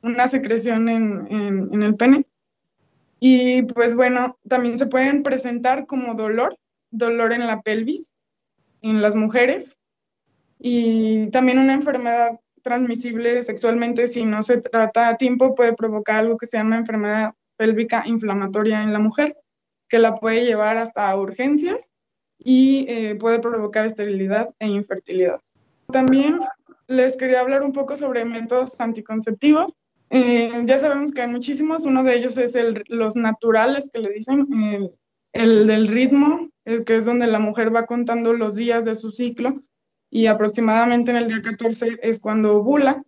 una 0.03 0.29
secreción 0.29 0.91
en, 0.91 1.83
el 1.83 1.97
pene. 1.97 2.26
Y 3.19 3.62
pues 3.62 3.97
bueno, 3.97 4.38
también 4.47 4.76
se 4.76 4.88
pueden 4.88 5.23
presentar 5.23 5.87
como 5.87 6.12
dolor, 6.12 6.55
dolor 6.91 7.33
en 7.33 7.47
la 7.47 7.62
pelvis, 7.62 8.12
en 8.83 9.00
las 9.00 9.17
mujeres. 9.17 9.79
Y 10.58 11.30
también 11.30 11.58
una 11.58 11.75
enfermedad 11.75 12.40
transmisible 12.62 13.42
sexualmente, 13.42 14.08
si 14.08 14.25
no 14.25 14.42
se 14.42 14.60
trata 14.60 15.08
a 15.08 15.16
tiempo, 15.16 15.54
puede 15.54 15.72
provocar 15.75 16.16
algo 16.16 16.36
que 16.36 16.46
se 16.46 16.56
llama 16.56 16.76
enfermedad 16.76 17.32
pélvica 17.56 18.02
inflamatoria 18.06 18.82
en 18.82 18.92
la 18.92 18.98
mujer, 18.98 19.36
que 19.88 19.98
la 19.98 20.14
puede 20.14 20.44
llevar 20.44 20.76
hasta 20.76 21.16
urgencias 21.16 21.92
y 22.38 22.86
eh, 22.88 23.14
puede 23.14 23.38
provocar 23.38 23.86
esterilidad 23.86 24.54
e 24.58 24.66
infertilidad. 24.66 25.40
También 25.92 26.40
les 26.88 27.16
quería 27.16 27.40
hablar 27.40 27.62
un 27.62 27.72
poco 27.72 27.96
sobre 27.96 28.25
métodos 28.25 28.80
anticonceptivos. 28.80 29.75
Eh, 30.10 30.50
ya 30.64 30.78
sabemos 30.78 31.12
que 31.12 31.22
hay 31.22 31.28
muchísimos, 31.28 31.84
uno 31.84 32.04
de 32.04 32.16
ellos 32.16 32.36
es 32.38 32.54
el, 32.54 32.84
los 32.88 33.16
naturales 33.16 33.88
que 33.92 33.98
le 33.98 34.10
dicen, 34.10 34.46
el, 35.32 35.66
del 35.66 35.88
ritmo, 35.88 36.48
es 36.64 36.80
que 36.82 36.96
es 36.96 37.04
donde 37.04 37.26
la 37.26 37.38
mujer 37.38 37.75
va 37.75 37.86
contando 37.86 38.32
los 38.32 38.56
días 38.56 38.84
de 38.84 38.94
su 38.94 39.10
ciclo 39.10 39.60
y 40.10 40.26
aproximadamente 40.26 41.10
en 41.10 41.18
el 41.18 41.28
día 41.28 41.42
14 41.42 41.98
es 42.02 42.20
cuando 42.20 42.56
ovula. 42.56 43.02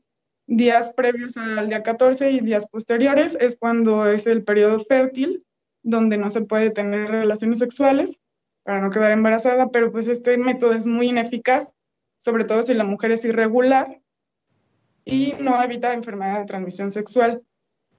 Días 0.47 0.95
previos 0.95 1.37
al 1.37 1.69
día 1.69 1.83
14 1.83 2.31
y 2.31 2.41
días 2.41 2.69
posteriores 2.69 3.37
es 3.41 3.57
cuando 3.57 4.07
es 4.07 4.27
el 4.27 4.45
periodo 4.45 4.81
fértil, 4.81 5.45
donde 5.83 6.17
no 6.17 6.31
se 6.31 6.43
puede 6.43 6.71
tener 6.71 7.09
relaciones 7.09 7.59
sexuales 7.59 8.21
para 8.63 8.81
no 8.81 8.91
quedar 8.91 9.13
embarazada, 9.13 9.71
pero 9.71 9.93
pues 9.93 10.09
este 10.09 10.37
método 10.39 10.73
es 10.73 10.87
muy 10.87 11.09
ineficaz, 11.09 11.75
sobre 12.19 12.45
todo 12.45 12.63
si 12.63 12.75
la 12.75 12.85
mujer 12.85 13.13
es 13.13 13.25
irregular 13.25 14.01
y 15.05 15.35
no 15.41 15.63
evita 15.63 15.95
enfermedad 15.95 16.41
de 16.41 16.47
transmisión 16.47 16.91
sexual. 16.91 17.43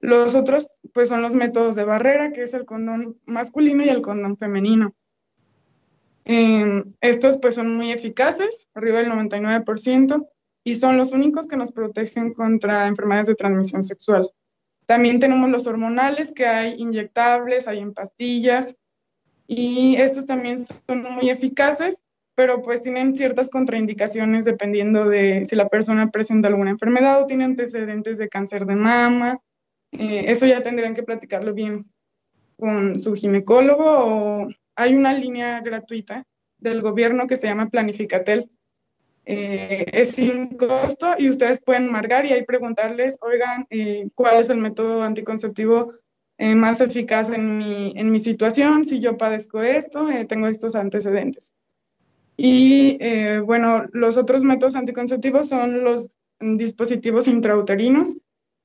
Los 0.00 0.34
otros 0.34 0.70
pues 0.94 1.08
son 1.08 1.22
los 1.22 1.34
métodos 1.34 1.76
de 1.76 1.84
barrera, 1.84 2.32
que 2.32 2.42
es 2.42 2.54
el 2.54 2.64
condón 2.64 3.18
masculino 3.26 3.84
y 3.84 3.88
el 3.88 4.00
condón 4.00 4.36
femenino. 4.36 4.94
Em, 6.32 6.94
estos 7.00 7.38
pues 7.38 7.56
son 7.56 7.76
muy 7.76 7.90
eficaces, 7.90 8.68
arriba 8.74 8.98
del 8.98 9.08
99%, 9.08 10.28
y 10.62 10.74
son 10.74 10.96
los 10.96 11.10
únicos 11.10 11.48
que 11.48 11.56
nos 11.56 11.72
protegen 11.72 12.34
contra 12.34 12.86
enfermedades 12.86 13.26
de 13.26 13.34
transmisión 13.34 13.82
sexual. 13.82 14.30
También 14.86 15.18
tenemos 15.18 15.50
los 15.50 15.66
hormonales, 15.66 16.30
que 16.30 16.46
hay 16.46 16.74
inyectables, 16.78 17.66
hay 17.66 17.80
en 17.80 17.94
pastillas, 17.94 18.76
y 19.48 19.96
estos 19.96 20.24
también 20.24 20.64
son 20.64 21.02
muy 21.02 21.30
eficaces, 21.30 22.00
pero 22.36 22.62
pues 22.62 22.80
tienen 22.80 23.16
ciertas 23.16 23.50
contraindicaciones 23.50 24.44
dependiendo 24.44 25.08
de 25.08 25.44
si 25.46 25.56
la 25.56 25.68
persona 25.68 26.12
presenta 26.12 26.46
alguna 26.46 26.70
enfermedad 26.70 27.20
o 27.20 27.26
tiene 27.26 27.42
antecedentes 27.42 28.18
de 28.18 28.28
cáncer 28.28 28.66
de 28.66 28.76
mama. 28.76 29.40
Eh, 29.90 30.26
eso 30.28 30.46
ya 30.46 30.62
tendrían 30.62 30.94
que 30.94 31.02
platicarlo 31.02 31.54
bien 31.54 31.90
con 32.56 33.00
su 33.00 33.14
ginecólogo 33.14 33.84
o 33.84 34.48
hay 34.76 34.94
una 34.94 35.12
línea 35.12 35.60
gratuita 35.60 36.26
del 36.58 36.82
gobierno 36.82 37.26
que 37.26 37.36
se 37.36 37.46
llama 37.46 37.68
Planificatel. 37.68 38.50
Eh, 39.26 39.86
es 39.92 40.12
sin 40.12 40.56
costo 40.56 41.14
y 41.18 41.28
ustedes 41.28 41.60
pueden 41.60 41.90
marcar 41.92 42.26
y 42.26 42.32
ahí 42.32 42.44
preguntarles, 42.44 43.18
oigan, 43.20 43.66
eh, 43.70 44.08
¿cuál 44.14 44.40
es 44.40 44.50
el 44.50 44.58
método 44.58 45.02
anticonceptivo 45.02 45.92
eh, 46.38 46.54
más 46.54 46.80
eficaz 46.80 47.30
en 47.30 47.58
mi, 47.58 48.18
situación, 48.18 48.84
si 48.84 48.98
yo 49.00 49.18
padezco 49.18 49.62
esto, 49.62 50.08
tengo 50.26 50.46
estos 50.46 50.74
antecedentes. 50.74 51.52
Y 52.38 52.96
bueno, 53.44 53.84
los 53.92 54.16
otros 54.16 54.42
métodos 54.42 54.74
anticonceptivos 54.74 55.48
son 55.50 55.84
los 55.84 56.16
dispositivos 56.40 57.28
intrauterinos, 57.28 58.16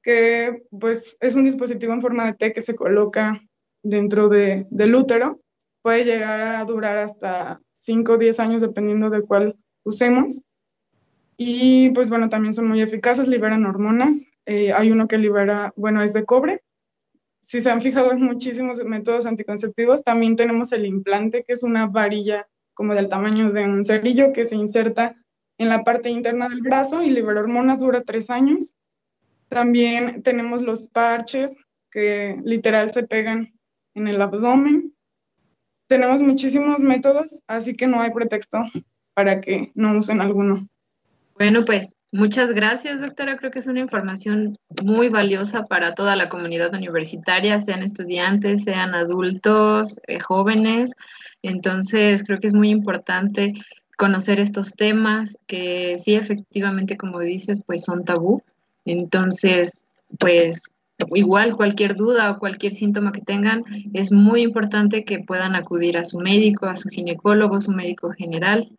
que 0.02 0.64
pues 0.80 1.18
es 1.20 1.36
un 1.36 1.44
dispositivo 1.44 1.92
en 1.92 2.02
forma 2.02 2.26
de 2.28 2.34
T 2.34 2.54
que 2.54 2.62
se 2.62 2.76
coloca 2.76 3.42
dentro 3.84 4.30
de, 4.30 4.66
del 4.70 4.96
útero. 4.96 5.42
Puede 5.86 6.04
llegar 6.04 6.42
a 6.42 6.66
durar 6.66 6.98
hasta 6.98 7.62
5 7.74 8.14
o 8.14 8.18
10 8.18 8.40
años 8.40 8.64
dependiendo 8.64 9.12
de 9.12 9.22
cuál 9.22 9.56
usemos. 9.84 10.42
Y 11.38 11.92
pues 11.92 12.10
bueno, 12.10 12.28
también 12.28 12.56
son 12.56 12.68
muy 12.68 12.82
eficaces, 12.82 13.28
liberan 13.28 13.68
hormonas. 13.68 14.32
hay 14.48 14.90
uno 14.90 15.08
que 15.08 15.20
libera, 15.20 15.74
bueno, 15.76 16.02
es 16.02 16.14
de 16.14 16.26
cobre, 16.26 16.64
si 17.40 17.62
se 17.62 17.70
han 17.70 17.82
fijado 17.82 18.14
en 18.14 18.24
muchísimos 18.24 18.84
métodos 18.84 19.28
anticonceptivos, 19.28 20.04
también 20.04 20.36
tenemos 20.36 20.72
el 20.72 20.88
implante, 20.88 21.44
que 21.44 21.54
es 21.54 21.62
una 21.62 21.86
varilla 21.86 22.48
como 22.74 22.96
del 22.96 23.08
tamaño 23.08 23.52
de 23.52 23.66
un 23.66 23.86
cerillo 23.86 24.34
que 24.34 24.46
se 24.46 24.56
inserta 24.56 25.16
en 25.60 25.70
la 25.70 25.84
parte 25.84 26.10
interna 26.10 26.50
del 26.50 26.64
brazo 26.64 27.04
y 27.04 27.12
libera 27.12 27.42
hormonas, 27.42 27.82
dura 27.82 28.02
tres 28.02 28.32
años. 28.32 28.76
También 29.50 30.24
tenemos 30.24 30.64
los 30.64 30.90
parches 30.90 31.56
que 31.92 32.42
literal 32.44 32.90
se 32.90 33.04
pegan 33.06 33.54
en 33.94 34.08
el 34.08 34.20
abdomen. 34.20 34.95
Tenemos 35.88 36.22
muchísimos 36.22 36.82
métodos, 36.82 37.44
así 37.48 37.76
que 37.76 37.88
no 37.88 38.02
hay 38.02 38.12
pretexto 38.12 38.60
para 39.14 39.42
que 39.42 39.72
no 39.76 39.98
usen 39.98 40.22
alguno. 40.22 40.68
Bueno, 41.38 41.66
pues 41.66 41.96
Muchas 42.16 42.54
gracias, 42.54 43.02
doctora. 43.02 43.36
Creo 43.36 43.52
que 43.52 43.60
es 43.60 43.68
una 43.68 43.82
información 43.82 44.58
muy 44.82 45.10
valiosa 45.10 45.64
para 45.64 45.96
toda 45.96 46.16
la 46.16 46.30
comunidad 46.30 46.74
universitaria, 46.74 47.60
sean 47.60 47.84
estudiantes, 47.84 48.64
sean 48.64 48.96
adultos, 48.96 50.00
eh, 50.08 50.22
jóvenes. 50.22 50.94
Entonces, 51.42 52.24
creo 52.24 52.40
que 52.40 52.48
es 52.48 52.54
muy 52.54 52.70
importante 52.70 53.52
conocer 53.98 54.40
estos 54.40 54.76
temas 54.76 55.38
que 55.46 55.98
sí, 55.98 56.16
efectivamente, 56.16 56.96
como 56.96 57.20
dices, 57.20 57.60
pues 57.66 57.84
son 57.84 58.06
tabú. 58.06 58.42
Entonces, 58.86 59.90
pues 60.18 60.70
igual 61.14 61.56
cualquier 61.56 61.96
duda 61.96 62.32
o 62.32 62.40
cualquier 62.40 62.74
síntoma 62.74 63.12
que 63.12 63.22
tengan, 63.22 63.64
es 63.94 64.12
muy 64.12 64.42
importante 64.42 65.04
que 65.04 65.20
puedan 65.20 65.56
acudir 65.56 65.98
a 65.98 66.06
su 66.06 66.20
médico, 66.20 66.66
a 66.66 66.76
su 66.76 66.90
ginecólogo, 66.90 67.62
su 67.62 67.72
médico 67.72 68.12
general 68.12 68.70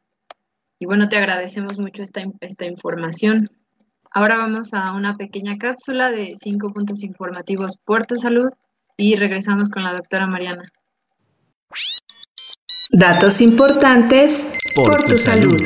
y 0.78 0.84
bueno, 0.84 1.08
te 1.08 1.16
agradecemos 1.16 1.78
mucho 1.78 2.02
esta, 2.02 2.22
esta 2.40 2.66
información. 2.66 3.48
Ahora 4.10 4.36
vamos 4.36 4.74
a 4.74 4.92
una 4.92 5.16
pequeña 5.16 5.56
cápsula 5.56 6.10
de 6.10 6.34
cinco 6.36 6.72
puntos 6.72 7.02
informativos 7.02 7.78
por 7.78 8.04
tu 8.04 8.18
salud 8.18 8.50
y 8.96 9.16
regresamos 9.16 9.70
con 9.70 9.84
la 9.84 9.94
doctora 9.94 10.26
Mariana. 10.26 10.70
Datos 12.92 13.40
importantes 13.40 14.52
por, 14.74 15.02
tu, 15.04 15.16
salud. 15.16 15.60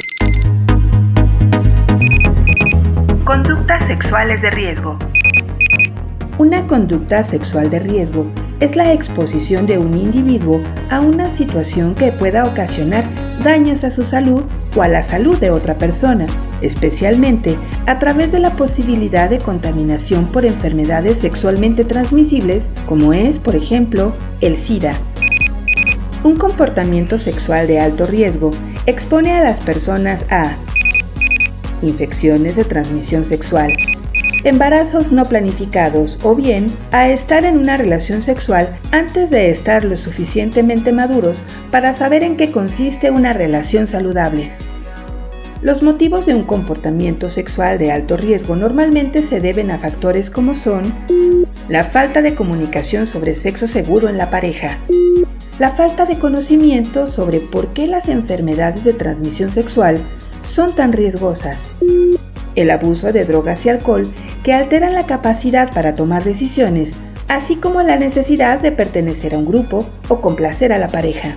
Conductas 3.25 3.87
sexuales 3.87 4.42
de 4.42 4.50
riesgo. 4.50 4.97
Una 6.40 6.66
conducta 6.66 7.23
sexual 7.23 7.68
de 7.68 7.80
riesgo 7.80 8.25
es 8.61 8.75
la 8.75 8.94
exposición 8.94 9.66
de 9.66 9.76
un 9.76 9.94
individuo 9.94 10.62
a 10.88 11.00
una 11.00 11.28
situación 11.28 11.94
que 11.94 12.12
pueda 12.12 12.47
ocasionar 12.47 13.04
daños 13.44 13.85
a 13.85 13.90
su 13.90 14.04
salud 14.04 14.42
o 14.75 14.80
a 14.80 14.88
la 14.88 15.02
salud 15.02 15.37
de 15.37 15.50
otra 15.50 15.76
persona, 15.76 16.25
especialmente 16.62 17.59
a 17.85 17.99
través 17.99 18.32
de 18.32 18.38
la 18.38 18.56
posibilidad 18.56 19.28
de 19.28 19.37
contaminación 19.37 20.32
por 20.32 20.47
enfermedades 20.47 21.18
sexualmente 21.18 21.85
transmisibles 21.85 22.73
como 22.87 23.12
es, 23.12 23.38
por 23.38 23.54
ejemplo, 23.54 24.14
el 24.40 24.56
SIDA. 24.56 24.94
Un 26.25 26.37
comportamiento 26.37 27.18
sexual 27.18 27.66
de 27.66 27.80
alto 27.80 28.06
riesgo 28.06 28.50
expone 28.87 29.32
a 29.32 29.42
las 29.42 29.61
personas 29.61 30.25
a 30.30 30.56
infecciones 31.82 32.56
de 32.56 32.64
transmisión 32.64 33.26
sexual, 33.26 33.75
embarazos 34.44 35.12
no 35.12 35.25
planificados 35.25 36.18
o 36.23 36.35
bien 36.35 36.66
a 36.92 37.09
estar 37.09 37.44
en 37.44 37.59
una 37.59 37.76
relación 37.76 38.23
sexual 38.23 38.68
antes 38.90 39.30
de 39.30 39.50
estar 39.50 39.85
lo 39.85 39.97
suficientemente 39.97 40.92
maduros 40.92 41.42
para 41.70 41.94
saber 41.94 42.23
en 42.23 42.37
qué 42.37 42.50
consiste 42.50 43.11
una 43.11 43.32
relación 43.32 43.87
saludable. 43.87 44.50
Los 45.62 45.82
motivos 45.82 46.25
de 46.25 46.35
un 46.35 46.44
comportamiento 46.44 47.28
sexual 47.28 47.76
de 47.78 47.92
alto 47.92 48.16
riesgo 48.16 48.56
normalmente 48.56 49.23
se 49.23 49.40
deben 49.40 49.70
a 49.70 49.78
factores 49.78 50.30
como 50.30 50.54
son 50.54 50.94
la 51.68 51.85
falta 51.85 52.23
de 52.23 52.35
comunicación 52.35 53.06
sobre 53.06 53.35
sexo 53.35 53.66
seguro 53.66 54.09
en 54.09 54.16
la 54.16 54.30
pareja, 54.30 54.78
la 55.61 55.70
falta 55.70 56.06
de 56.06 56.18
conocimiento 56.18 57.06
sobre 57.06 57.38
por 57.38 57.75
qué 57.75 57.87
las 57.87 58.09
enfermedades 58.09 58.82
de 58.82 58.94
transmisión 58.94 59.50
sexual 59.50 60.00
son 60.38 60.75
tan 60.75 60.94
riesgosas, 60.94 61.73
el 62.54 62.71
abuso 62.71 63.12
de 63.12 63.25
drogas 63.25 63.64
y 63.66 63.69
alcohol 63.69 64.07
que 64.42 64.52
alteran 64.52 64.95
la 64.95 65.07
capacidad 65.07 65.73
para 65.73 65.95
tomar 65.95 66.25
decisiones, 66.25 66.95
así 67.28 67.57
como 67.57 67.83
la 67.83 67.97
necesidad 67.97 68.61
de 68.61 68.73
pertenecer 68.73 69.35
a 69.35 69.38
un 69.38 69.47
grupo 69.47 69.87
o 70.09 70.21
complacer 70.21 70.73
a 70.73 70.78
la 70.78 70.88
pareja. 70.88 71.37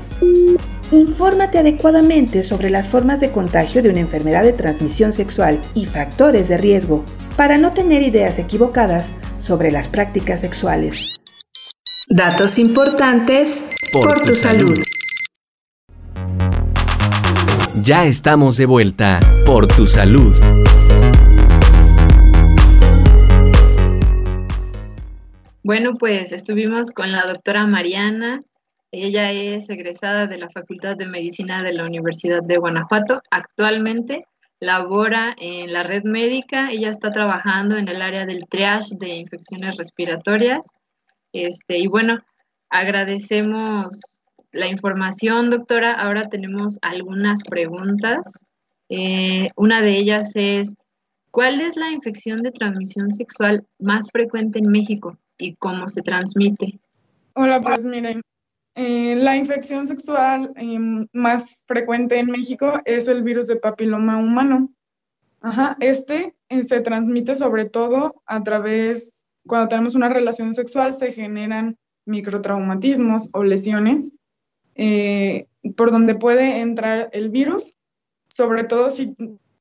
Infórmate 0.92 1.58
adecuadamente 1.58 2.44
sobre 2.44 2.70
las 2.70 2.90
formas 2.90 3.20
de 3.20 3.32
contagio 3.32 3.82
de 3.82 3.90
una 3.90 4.00
enfermedad 4.00 4.44
de 4.44 4.54
transmisión 4.54 5.12
sexual 5.12 5.60
y 5.74 5.86
factores 5.86 6.48
de 6.48 6.58
riesgo 6.58 7.04
para 7.36 7.58
no 7.58 7.74
tener 7.74 8.04
ideas 8.04 8.38
equivocadas 8.38 9.12
sobre 9.38 9.72
las 9.72 9.90
prácticas 9.90 10.42
sexuales. 10.42 11.16
Datos 12.10 12.60
importantes 12.60 13.66
por, 13.92 14.22
tu, 14.24 14.36
salud. 14.36 14.78
Ya 17.86 18.06
estamos 18.06 18.56
de 18.56 18.66
vuelta 18.66 19.20
por 19.46 19.68
tu 19.68 19.88
salud. 19.88 20.34
Bueno, 25.64 25.96
pues 25.96 26.32
estuvimos 26.32 26.92
con 26.92 27.12
la 27.12 27.28
doctora 27.28 27.68
Mariana. 27.68 28.42
Ella 28.94 29.34
es 29.34 29.70
egresada 29.70 30.28
de 30.28 30.38
la 30.38 30.50
Facultad 30.50 30.96
de 30.96 31.08
Medicina 31.08 31.62
de 31.62 31.74
la 31.74 31.84
Universidad 31.84 32.42
de 32.42 32.56
Guanajuato. 32.56 33.22
Actualmente 33.30 34.28
labora 34.62 35.36
en 35.38 35.74
la 35.74 35.84
red 35.84 36.04
médica, 36.06 36.72
ella 36.72 36.90
está 36.90 37.12
trabajando 37.12 37.76
en 37.76 37.90
el 37.90 38.02
área 38.02 38.26
del 38.26 38.48
triage 38.48 38.96
de 38.98 39.10
infecciones 39.10 39.76
respiratorias. 39.76 40.78
Este, 41.34 41.80
y 41.80 41.88
bueno, 41.88 42.20
agradecemos 42.70 44.22
la 44.54 44.68
información, 44.68 45.50
doctora. 45.50 45.94
Ahora 45.94 46.30
tenemos 46.30 46.80
algunas 46.82 47.42
preguntas. 47.44 48.46
Eh, 48.88 49.50
una 49.56 49.82
de 49.82 49.98
ellas 49.98 50.32
es, 50.36 50.78
¿cuál 51.32 51.60
es 51.60 51.76
la 51.76 51.92
infección 51.92 52.44
de 52.44 52.52
transmisión 52.52 53.12
sexual 53.12 53.66
más 53.80 54.10
frecuente 54.12 54.60
en 54.60 54.68
México 54.68 55.18
y 55.38 55.56
cómo 55.56 55.88
se 55.88 56.04
transmite? 56.04 56.80
Hola, 57.34 57.60
pues 57.62 57.84
miren, 57.84 58.22
eh, 58.76 59.16
la 59.16 59.36
infección 59.36 59.88
sexual 59.88 60.52
eh, 60.56 60.80
más 61.12 61.64
frecuente 61.68 62.20
en 62.20 62.28
México 62.28 62.80
es 62.86 63.08
el 63.08 63.24
virus 63.24 63.48
de 63.48 63.56
papiloma 63.56 64.20
humano. 64.20 64.72
Ajá, 65.42 65.76
este 65.82 66.36
se 66.62 66.82
transmite 66.82 67.36
sobre 67.36 67.68
todo 67.68 68.22
a 68.28 68.44
través, 68.44 69.26
cuando 69.48 69.68
tenemos 69.68 69.96
una 69.96 70.08
relación 70.08 70.54
sexual, 70.54 70.94
se 70.94 71.12
generan 71.12 71.78
microtraumatismos 72.06 73.30
o 73.34 73.44
lesiones 73.44 74.20
por 75.76 75.92
donde 75.92 76.16
puede 76.16 76.62
entrar 76.62 77.10
el 77.14 77.30
virus, 77.30 77.76
sobre 78.28 78.64
todo 78.64 78.90
si 78.90 79.16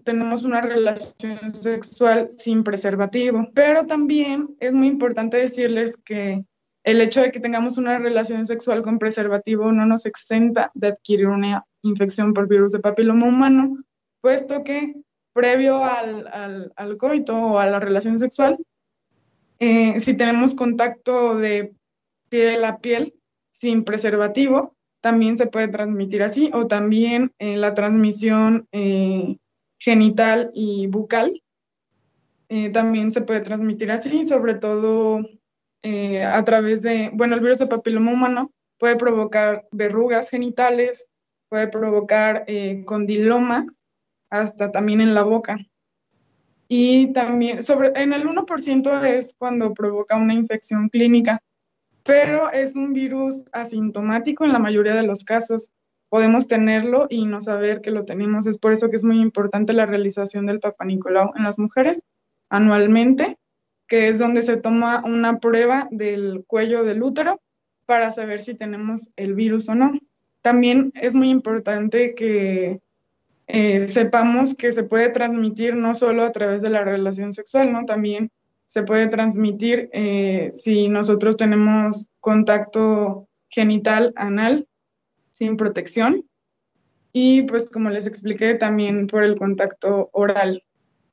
tenemos 0.05 0.45
una 0.45 0.61
relación 0.61 1.51
sexual 1.51 2.29
sin 2.29 2.65
preservativo. 2.65 3.51
Pero 3.55 3.87
también 3.87 4.57
es 4.61 4.75
muy 4.75 4.89
importante 4.89 5.37
decirles 5.37 5.97
que 5.97 6.45
el 6.85 7.01
hecho 7.01 7.23
de 7.23 7.31
que 7.31 7.41
tengamos 7.41 7.79
una 7.79 7.99
relación 7.99 8.45
sexual 8.45 8.83
con 8.83 8.99
preservativo 8.99 9.73
no 9.73 9.87
nos 9.87 10.07
exenta 10.07 10.71
de 10.75 10.89
adquirir 10.89 11.29
una 11.29 11.65
infección 11.83 12.35
por 12.35 12.49
virus 12.49 12.73
de 12.73 12.81
papiloma 12.81 13.27
humano, 13.27 13.79
puesto 14.21 14.65
que 14.65 14.95
previo 15.33 15.83
al, 15.85 16.71
al, 16.77 16.97
coito 16.97 17.37
o 17.37 17.59
a 17.59 17.67
la 17.67 17.81
relación 17.81 18.19
sexual, 18.19 18.59
eh, 19.59 19.99
si 20.01 20.17
tenemos 20.17 20.55
contacto 20.55 21.37
de 21.37 21.75
piel 22.29 22.65
a 22.65 22.79
piel 22.79 23.15
sin 23.51 23.85
preservativo, 23.85 24.75
también 25.03 25.37
se 25.37 25.47
puede 25.47 25.69
transmitir 25.69 26.23
así, 26.23 26.51
o 26.55 26.67
también 26.67 27.33
eh, 27.39 27.59
la 27.59 27.75
transmisión 27.75 28.67
eh, 28.73 29.37
genital 29.79 30.51
y 30.55 30.87
bucal, 30.87 31.43
también 32.75 33.11
se 33.13 33.23
puede 33.23 33.41
transmitir 33.41 33.91
así, 33.91 34.27
sobre 34.27 34.55
todo 34.55 35.23
eh, 35.83 36.23
a 36.23 36.45
través 36.45 36.83
de, 36.83 37.11
bueno, 37.13 37.35
el 37.35 37.41
virus 37.41 37.59
de 37.59 37.67
papiloma 37.67 38.13
humano 38.13 38.53
puede 38.79 38.95
provocar 38.97 39.67
verrugas 39.73 40.31
genitales, 40.31 41.07
puede 41.49 41.67
provocar 41.67 42.45
eh, 42.47 42.85
condilomas, 42.85 43.85
hasta 44.31 44.71
también 44.71 45.01
en 45.01 45.15
la 45.15 45.25
boca. 45.25 45.59
Y 46.69 47.13
también, 47.13 47.63
sobre, 47.63 47.93
en 48.01 48.13
el 48.13 48.27
1% 48.27 49.05
es 49.05 49.35
cuando 49.37 49.75
provoca 49.75 50.17
una 50.17 50.35
infección 50.35 50.89
clínica, 50.89 51.41
pero 52.05 52.51
es 52.51 52.77
un 52.77 52.93
virus 52.93 53.45
asintomático 53.53 54.45
en 54.45 54.53
la 54.53 54.59
mayoría 54.59 54.95
de 54.95 55.05
los 55.05 55.25
casos. 55.25 55.71
Podemos 56.09 56.47
tenerlo 56.47 57.07
y 57.09 57.25
no 57.25 57.41
saber 57.41 57.81
que 57.81 57.91
lo 57.91 58.05
tenemos. 58.05 58.47
Es 58.47 58.59
por 58.59 58.73
eso 58.73 58.91
que 58.91 58.97
es 58.97 59.05
muy 59.05 59.21
importante 59.21 59.73
la 59.73 59.87
realización 59.87 60.47
del 60.47 60.61
Papa 60.61 60.85
Nicolau 60.85 61.33
en 61.37 61.45
las 61.45 61.59
mujeres 61.59 62.03
anualmente 62.51 63.39
que 63.93 64.09
es 64.09 64.19
donde 64.19 64.41
se 64.41 64.57
toma 64.57 65.03
una 65.05 65.39
prueba 65.39 65.87
del 65.91 66.45
cuello 66.47 66.83
del 66.83 67.03
útero 67.03 67.43
para 67.85 68.11
saber 68.11 68.41
si 68.41 68.57
tenemos 68.57 69.11
el 69.17 69.35
virus 69.35 69.69
o 69.69 69.75
no. 69.75 69.93
También 70.41 70.93
es 70.95 71.15
muy 71.15 71.29
importante 71.29 72.15
que 72.15 72.81
eh, 73.49 73.89
sepamos 73.89 74.55
que 74.55 74.73
se 74.73 74.85
puede 74.85 75.11
transmitir 75.11 75.75
no 75.77 75.93
solo 75.93 76.23
a 76.23 76.33
través 76.33 76.63
de 76.63 76.71
la 76.71 76.85
relación 76.85 77.35
sexual, 77.35 77.71
¿no? 77.71 77.85
También 77.85 78.31
se 78.73 78.85
puede 78.85 79.07
transmitir 79.09 79.91
eh, 79.93 80.49
si 80.55 80.89
nosotros 80.89 81.37
tenemos 81.37 82.09
contacto 82.21 83.29
genital 83.51 84.15
anal 84.17 84.67
sin 85.31 85.59
protección 85.59 86.25
y 87.13 87.43
pues 87.43 87.71
como 87.71 87.91
les 87.91 88.07
expliqué 88.07 88.55
también 88.55 89.09
por 89.09 89.25
el 89.25 89.35
contacto 89.35 90.09
oral. 90.15 90.63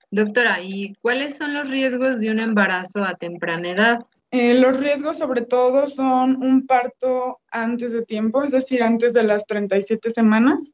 Doctora, 0.09 0.63
¿y 0.63 0.95
cuáles 1.01 1.35
son 1.35 1.53
los 1.53 1.69
riesgos 1.69 2.21
de 2.21 2.31
un 2.31 2.39
embarazo 2.39 3.03
a 3.03 3.17
temprana 3.17 3.71
edad? 3.71 4.05
Eh, 4.31 4.53
los 4.53 4.79
riesgos 4.79 5.17
sobre 5.17 5.41
todo 5.41 5.85
son 5.87 6.41
un 6.41 6.65
parto 6.65 7.41
antes 7.51 7.91
de 7.91 8.05
tiempo, 8.05 8.41
es 8.41 8.53
decir, 8.53 8.81
antes 8.83 9.11
de 9.13 9.23
las 9.23 9.45
37 9.45 10.11
semanas. 10.11 10.71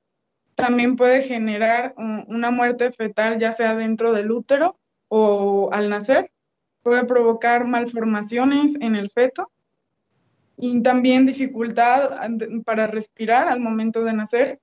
También 0.53 0.97
puede 0.97 1.23
generar 1.23 1.95
una 1.97 2.51
muerte 2.51 2.91
fetal, 2.91 3.39
ya 3.39 3.51
sea 3.51 3.75
dentro 3.75 4.13
del 4.13 4.31
útero 4.31 4.77
o 5.07 5.71
al 5.73 5.89
nacer. 5.89 6.29
Puede 6.85 7.05
provocar 7.05 7.65
malformaciones 7.65 8.77
en 8.79 8.95
el 8.95 9.09
feto 9.09 9.51
y 10.55 10.83
también 10.83 11.25
dificultad 11.25 12.11
para 12.63 12.85
respirar 12.85 13.47
al 13.47 13.59
momento 13.59 14.03
de 14.03 14.13
nacer 14.13 14.59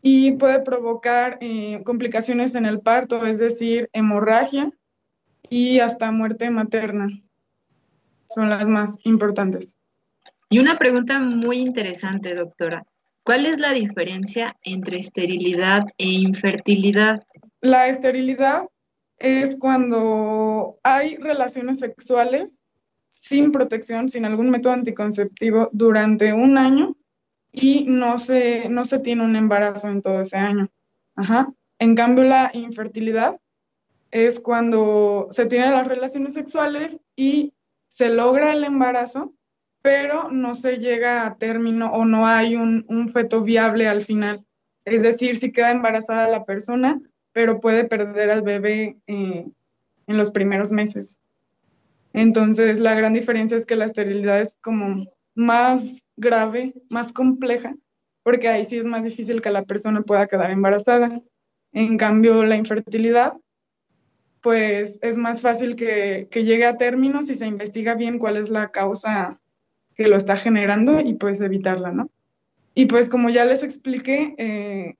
y 0.00 0.32
puede 0.32 0.60
provocar 0.60 1.36
eh, 1.42 1.82
complicaciones 1.84 2.54
en 2.54 2.64
el 2.64 2.80
parto, 2.80 3.26
es 3.26 3.38
decir, 3.38 3.90
hemorragia 3.92 4.70
y 5.50 5.80
hasta 5.80 6.10
muerte 6.10 6.48
materna. 6.48 7.08
Son 8.24 8.48
las 8.48 8.70
más 8.70 8.98
importantes. 9.04 9.76
Y 10.48 10.58
una 10.58 10.78
pregunta 10.78 11.18
muy 11.18 11.58
interesante, 11.58 12.34
doctora. 12.34 12.86
¿Cuál 13.24 13.44
es 13.44 13.58
la 13.58 13.74
diferencia 13.74 14.56
entre 14.62 15.00
esterilidad 15.00 15.82
e 15.98 16.06
infertilidad? 16.06 17.26
La 17.60 17.88
esterilidad 17.88 18.70
es 19.20 19.56
cuando 19.56 20.78
hay 20.82 21.16
relaciones 21.16 21.78
sexuales 21.78 22.62
sin 23.08 23.52
protección, 23.52 24.08
sin 24.08 24.24
algún 24.24 24.50
método 24.50 24.72
anticonceptivo 24.72 25.68
durante 25.72 26.32
un 26.32 26.58
año 26.58 26.96
y 27.52 27.84
no 27.86 28.18
se, 28.18 28.68
no 28.68 28.84
se 28.84 28.98
tiene 28.98 29.24
un 29.24 29.36
embarazo 29.36 29.88
en 29.88 30.02
todo 30.02 30.22
ese 30.22 30.36
año. 30.36 30.70
Ajá. 31.16 31.52
En 31.78 31.94
cambio, 31.94 32.24
la 32.24 32.50
infertilidad 32.54 33.38
es 34.10 34.40
cuando 34.40 35.28
se 35.30 35.46
tienen 35.46 35.72
las 35.72 35.86
relaciones 35.86 36.34
sexuales 36.34 37.00
y 37.14 37.52
se 37.88 38.08
logra 38.08 38.52
el 38.52 38.64
embarazo, 38.64 39.34
pero 39.82 40.30
no 40.30 40.54
se 40.54 40.78
llega 40.78 41.26
a 41.26 41.36
término 41.36 41.92
o 41.92 42.04
no 42.04 42.26
hay 42.26 42.56
un, 42.56 43.08
feto 43.12 43.42
viable 43.42 43.88
al 43.88 44.02
final. 44.02 44.44
Es 44.84 45.02
decir, 45.02 45.36
si 45.36 45.52
queda 45.52 45.70
embarazada 45.70 46.28
la 46.28 46.44
persona, 46.44 47.00
pero 47.32 47.60
puede 47.60 47.84
perder 47.84 48.30
al 48.30 48.42
bebé 48.42 48.96
eh, 49.06 49.46
en 50.06 50.16
los 50.16 50.30
primeros 50.30 50.72
meses. 50.72 51.20
Entonces, 52.12 52.80
la 52.80 52.94
gran 52.94 53.12
diferencia 53.12 53.56
es 53.56 53.66
que 53.66 53.76
la 53.76 53.84
esterilidad 53.84 54.40
es 54.40 54.58
como 54.60 55.06
más 55.34 56.06
grave, 56.16 56.74
más 56.88 57.12
compleja, 57.12 57.76
porque 58.22 58.48
ahí 58.48 58.64
sí 58.64 58.78
es 58.78 58.86
más 58.86 59.04
difícil 59.04 59.40
que 59.40 59.50
la 59.50 59.64
persona 59.64 60.02
pueda 60.02 60.26
quedar 60.26 60.50
embarazada. 60.50 61.22
En 61.72 61.96
cambio, 61.96 62.42
la 62.44 62.56
infertilidad, 62.56 63.34
pues 64.40 64.98
es 65.02 65.18
más 65.18 65.42
fácil 65.42 65.76
que, 65.76 66.28
llegue 66.32 66.66
a 66.66 66.76
término 66.76 67.22
si 67.22 67.34
se 67.34 67.46
investiga 67.46 67.94
bien 67.94 68.18
cuál 68.18 68.36
es 68.36 68.50
la 68.50 68.70
causa 68.70 69.40
que 69.94 70.08
lo 70.08 70.16
está 70.16 70.36
generando 70.36 71.00
y 71.00 71.14
pues 71.14 71.40
evitarla, 71.40 71.92
¿no? 71.92 72.10
Y 72.74 72.86
pues 72.86 73.08
como 73.08 73.30
ya 73.30 73.44
les 73.44 73.62
expliqué, 73.62 74.34
eh, 74.38 74.94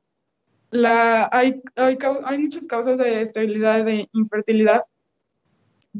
la, 0.70 1.28
hay, 1.32 1.62
hay, 1.76 1.98
hay, 2.24 2.38
muchas 2.38 2.66
causas 2.66 2.98
de 2.98 3.20
esterilidad, 3.20 3.84
de 3.84 4.08
infertilidad, 4.12 4.84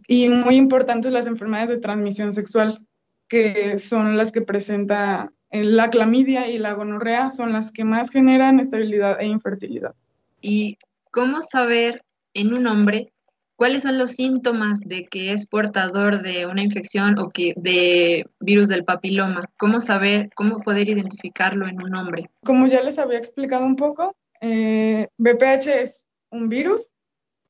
y 0.07 0.29
muy 0.29 0.57
importantes 0.57 1.13
las 1.13 1.27
enfermedades 1.27 1.71
de 1.71 1.79
transmisión 1.79 2.33
sexual 2.33 2.87
que 3.29 3.79
son 3.79 4.17
las 4.17 4.33
que 4.33 4.43
presenta 4.43 5.33
la 5.53 5.89
clamidia 5.91 6.49
y 6.49 6.59
la 6.59 6.75
gonorrea, 6.75 7.31
son 7.31 7.53
las 7.53 7.73
que 7.73 7.85
más 7.85 8.11
generan 8.11 8.61
estabilidad 8.61 9.21
e 9.21 9.27
infertilidad. 9.27 9.95
¿Y 10.41 10.79
cómo 11.11 11.43
saber 11.43 12.05
en 12.35 12.53
un 12.53 12.67
hombre 12.67 13.13
cuáles 13.57 13.83
son 13.83 13.99
los 13.99 14.13
síntomas 14.13 14.81
de 14.81 15.07
que 15.07 15.33
es 15.33 15.47
portador 15.47 16.23
de 16.23 16.47
una 16.47 16.63
infección 16.63 17.19
o 17.19 17.31
que 17.31 17.55
de 17.57 18.27
virus 18.41 18.69
del 18.69 18.85
papiloma? 18.85 19.49
¿Cómo 19.59 19.81
saber, 19.81 20.31
cómo 20.35 20.61
poder 20.61 20.89
identificarlo 20.89 21.69
en 21.69 21.83
un 21.83 21.95
hombre? 21.95 22.31
Como 22.45 22.67
ya 22.67 22.83
les 22.83 22.99
había 22.99 23.19
explicado 23.19 23.65
un 23.65 23.77
poco, 23.77 24.17
eh, 24.41 25.09
BPH 25.19 25.69
es 25.69 26.09
un 26.31 26.49
virus 26.49 26.93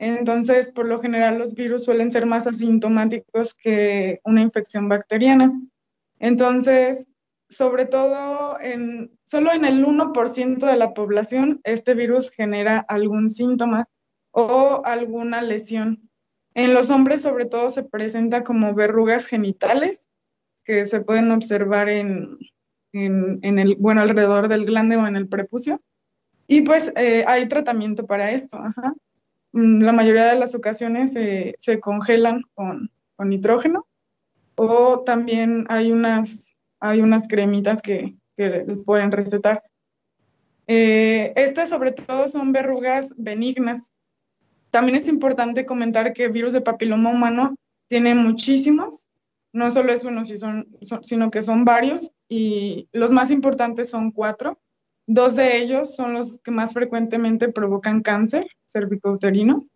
entonces, 0.00 0.72
por 0.72 0.88
lo 0.88 0.98
general, 0.98 1.37
los 1.37 1.55
virus 1.55 1.85
suelen 1.85 2.11
ser 2.11 2.24
más 2.24 2.46
asintomáticos 2.46 3.53
que 3.53 4.18
una 4.24 4.40
infección 4.40 4.88
bacteriana. 4.88 5.53
Entonces, 6.18 7.07
sobre 7.50 7.85
todo 7.85 8.59
en, 8.61 9.12
solo 9.24 9.53
en 9.53 9.66
el 9.66 9.85
1% 9.85 10.59
de 10.59 10.76
la 10.76 10.94
población 10.94 11.61
este 11.64 11.92
virus 11.92 12.31
genera 12.31 12.79
algún 12.79 13.29
síntoma 13.29 13.88
o 14.31 14.81
alguna 14.87 15.42
lesión. 15.42 16.09
En 16.55 16.72
los 16.72 16.90
hombres 16.90 17.20
sobre 17.20 17.44
todo 17.44 17.68
se 17.68 17.83
presenta 17.83 18.42
como 18.42 18.74
verrugas 18.74 19.26
genitales 19.26 20.09
que 20.64 20.87
se 20.87 21.03
pueden 21.03 21.31
observar 21.31 21.90
en, 21.90 22.38
en, 22.92 23.59
el, 23.59 23.76
bueno, 23.76 24.00
alrededor 24.00 24.48
del 24.48 24.64
glande 24.64 24.96
o 24.96 25.07
en 25.07 25.16
el 25.16 25.29
prepucio. 25.29 25.79
Y 26.51 26.63
pues 26.63 26.93
eh, 26.97 27.23
hay 27.29 27.47
tratamiento 27.47 28.07
para 28.07 28.33
esto. 28.33 28.59
Mm, 29.53 29.83
la 29.83 29.93
mayoría 29.93 30.27
de 30.27 30.39
las 30.39 30.55
ocasiones 30.55 31.13
se 31.13 31.81
congelan 31.81 32.43
con, 32.55 32.91
con 33.17 33.29
nitrógeno 33.29 33.87
o 34.55 35.01
también 35.01 35.67
hay 35.69 35.91
unas 35.91 36.57
hay 36.81 37.01
unas 37.01 37.29
cremitas 37.29 37.83
que, 37.83 38.17
que 38.37 38.65
les 38.67 38.79
pueden 38.79 39.13
recetar. 39.13 39.63
Eh, 40.67 41.33
estas 41.37 41.69
sobre 41.69 41.93
todo 41.93 42.27
son 42.29 42.53
verrugas 42.53 43.15
benignas. 43.17 43.93
También 44.71 44.97
es 44.97 45.09
importante 45.09 45.67
comentar 45.67 46.13
que 46.13 46.25
el 46.25 46.33
virus 46.33 46.53
de 46.53 46.63
papiloma 46.63 47.11
humano 47.11 47.55
tiene 47.89 48.15
muchísimos, 48.15 49.09
no 49.53 49.71
solo 49.71 49.93
es 49.93 50.05
uno, 50.05 50.23
sino 50.25 51.31
que 51.31 51.43
son 51.43 51.65
varios, 51.65 52.13
y 52.29 52.89
los 52.93 53.11
más 53.11 53.31
importantes 53.31 53.91
son 53.91 54.13
cuatro. 54.13 54.59
Dos 55.12 55.35
de 55.35 55.57
ellos 55.57 55.96
son 55.96 56.12
los 56.12 56.38
que 56.38 56.53
más 56.53 56.73
frecuentemente 56.73 57.49
provocan 57.49 58.01
cáncer 58.01 58.46
cervicouterino 58.64 59.66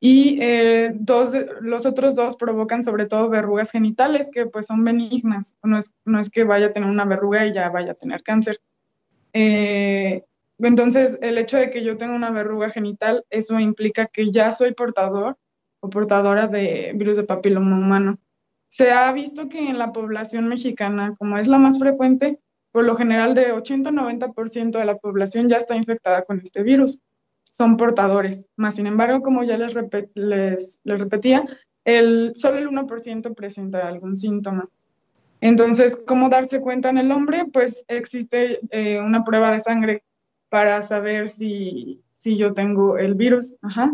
y 0.00 0.38
eh, 0.40 0.92
dos, 0.94 1.36
los 1.60 1.84
otros 1.84 2.16
dos 2.16 2.36
provocan 2.36 2.82
sobre 2.82 3.04
todo 3.04 3.28
verrugas 3.28 3.72
genitales 3.72 4.30
que 4.32 4.46
pues 4.46 4.68
son 4.68 4.82
benignas, 4.82 5.58
no 5.62 5.76
es, 5.76 5.92
no 6.06 6.18
es 6.18 6.30
que 6.30 6.44
vaya 6.44 6.68
a 6.68 6.72
tener 6.72 6.88
una 6.88 7.04
verruga 7.04 7.46
y 7.46 7.52
ya 7.52 7.68
vaya 7.68 7.92
a 7.92 7.94
tener 7.94 8.22
cáncer. 8.22 8.58
Eh, 9.34 10.24
entonces, 10.58 11.18
el 11.20 11.36
hecho 11.36 11.58
de 11.58 11.68
que 11.68 11.84
yo 11.84 11.98
tenga 11.98 12.16
una 12.16 12.30
verruga 12.30 12.70
genital, 12.70 13.26
eso 13.28 13.60
implica 13.60 14.06
que 14.06 14.30
ya 14.30 14.50
soy 14.50 14.72
portador 14.72 15.36
o 15.80 15.90
portadora 15.90 16.46
de 16.46 16.92
virus 16.94 17.18
de 17.18 17.24
papiloma 17.24 17.76
humano. 17.76 18.18
Se 18.68 18.92
ha 18.92 19.12
visto 19.12 19.50
que 19.50 19.68
en 19.68 19.76
la 19.76 19.92
población 19.92 20.48
mexicana, 20.48 21.16
como 21.18 21.36
es 21.36 21.48
la 21.48 21.58
más 21.58 21.78
frecuente, 21.78 22.40
por 22.72 22.84
lo 22.84 22.96
general 22.96 23.34
de 23.34 23.52
80-90% 23.52 24.78
de 24.78 24.84
la 24.84 24.96
población 24.96 25.48
ya 25.48 25.56
está 25.56 25.76
infectada 25.76 26.22
con 26.22 26.40
este 26.40 26.62
virus 26.62 27.02
son 27.50 27.76
portadores. 27.76 28.46
Más 28.56 28.76
sin 28.76 28.86
embargo, 28.86 29.22
como 29.22 29.42
ya 29.44 29.58
les, 29.58 29.74
les, 30.14 30.80
repetía, 30.84 31.44
el, 31.84 32.32
solo 32.34 32.58
el 32.58 32.68
1% 32.68 33.34
presenta 33.34 33.86
algún 33.86 34.16
síntoma. 34.16 34.68
Entonces, 35.40 35.96
¿cómo 36.06 36.28
darse 36.28 36.60
cuenta 36.60 36.90
en 36.90 36.98
el 36.98 37.10
hombre? 37.12 37.46
Pues 37.52 37.84
existe 37.88 38.60
eh, 38.70 39.00
una 39.00 39.24
prueba 39.24 39.50
de 39.50 39.60
sangre 39.60 40.04
para 40.48 40.82
saber 40.82 41.28
si, 41.28 42.02
si 42.12 42.36
yo 42.36 42.52
tengo 42.52 42.98
el 42.98 43.14
virus. 43.14 43.56
Ajá. 43.62 43.92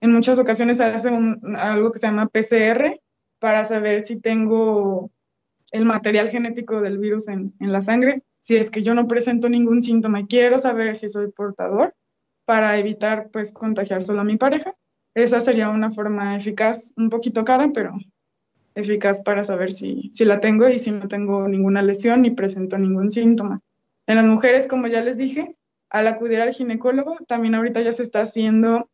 En 0.00 0.12
muchas 0.12 0.38
ocasiones 0.38 0.78
se 0.78 0.84
hace 0.84 1.10
algo 1.58 1.92
que 1.92 1.98
se 1.98 2.06
llama 2.06 2.28
PCR 2.28 3.00
para 3.38 3.64
saber 3.64 4.06
si 4.06 4.20
tengo 4.20 5.10
el 5.76 5.84
material 5.84 6.28
genético 6.28 6.80
del 6.80 6.98
virus 6.98 7.28
en, 7.28 7.54
en 7.60 7.72
la 7.72 7.80
sangre. 7.80 8.22
Si 8.40 8.56
es 8.56 8.70
que 8.70 8.82
yo 8.82 8.94
no 8.94 9.06
presento 9.06 9.48
ningún 9.48 9.82
síntoma 9.82 10.20
y 10.20 10.26
quiero 10.26 10.58
saber 10.58 10.96
si 10.96 11.08
soy 11.08 11.30
portador, 11.30 11.94
para 12.46 12.78
evitar 12.78 13.28
pues 13.30 13.52
contagiar 13.52 14.02
solo 14.02 14.22
a 14.22 14.24
mi 14.24 14.38
pareja. 14.38 14.72
Esa 15.14 15.40
sería 15.40 15.68
una 15.68 15.90
forma 15.90 16.36
eficaz, 16.36 16.94
un 16.96 17.10
poquito 17.10 17.44
cara, 17.44 17.70
pero 17.74 17.92
eficaz 18.74 19.22
para 19.22 19.44
saber 19.44 19.72
si, 19.72 20.10
si 20.12 20.24
la 20.24 20.40
tengo 20.40 20.68
y 20.68 20.78
si 20.78 20.92
no 20.92 21.08
tengo 21.08 21.48
ninguna 21.48 21.82
lesión 21.82 22.22
ni 22.22 22.30
presento 22.30 22.78
ningún 22.78 23.10
síntoma. 23.10 23.60
En 24.06 24.16
las 24.16 24.24
mujeres, 24.24 24.68
como 24.68 24.86
ya 24.86 25.02
les 25.02 25.18
dije, 25.18 25.56
al 25.90 26.06
acudir 26.06 26.40
al 26.40 26.54
ginecólogo, 26.54 27.16
también 27.26 27.54
ahorita 27.54 27.80
ya 27.80 27.92
se 27.92 28.02
está 28.02 28.22
haciendo, 28.22 28.88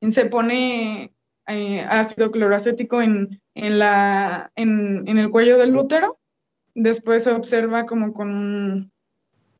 se 0.00 0.26
pone 0.26 1.12
eh, 1.46 1.86
ácido 1.88 2.30
cloracético 2.30 3.02
en, 3.02 3.40
en, 3.54 3.78
la, 3.78 4.52
en, 4.56 5.06
en, 5.08 5.18
el 5.18 5.30
cuello 5.30 5.58
del 5.58 5.76
útero, 5.76 6.18
después 6.74 7.24
se 7.24 7.32
observa 7.32 7.86
como 7.86 8.12
con 8.12 8.30
un, 8.30 8.92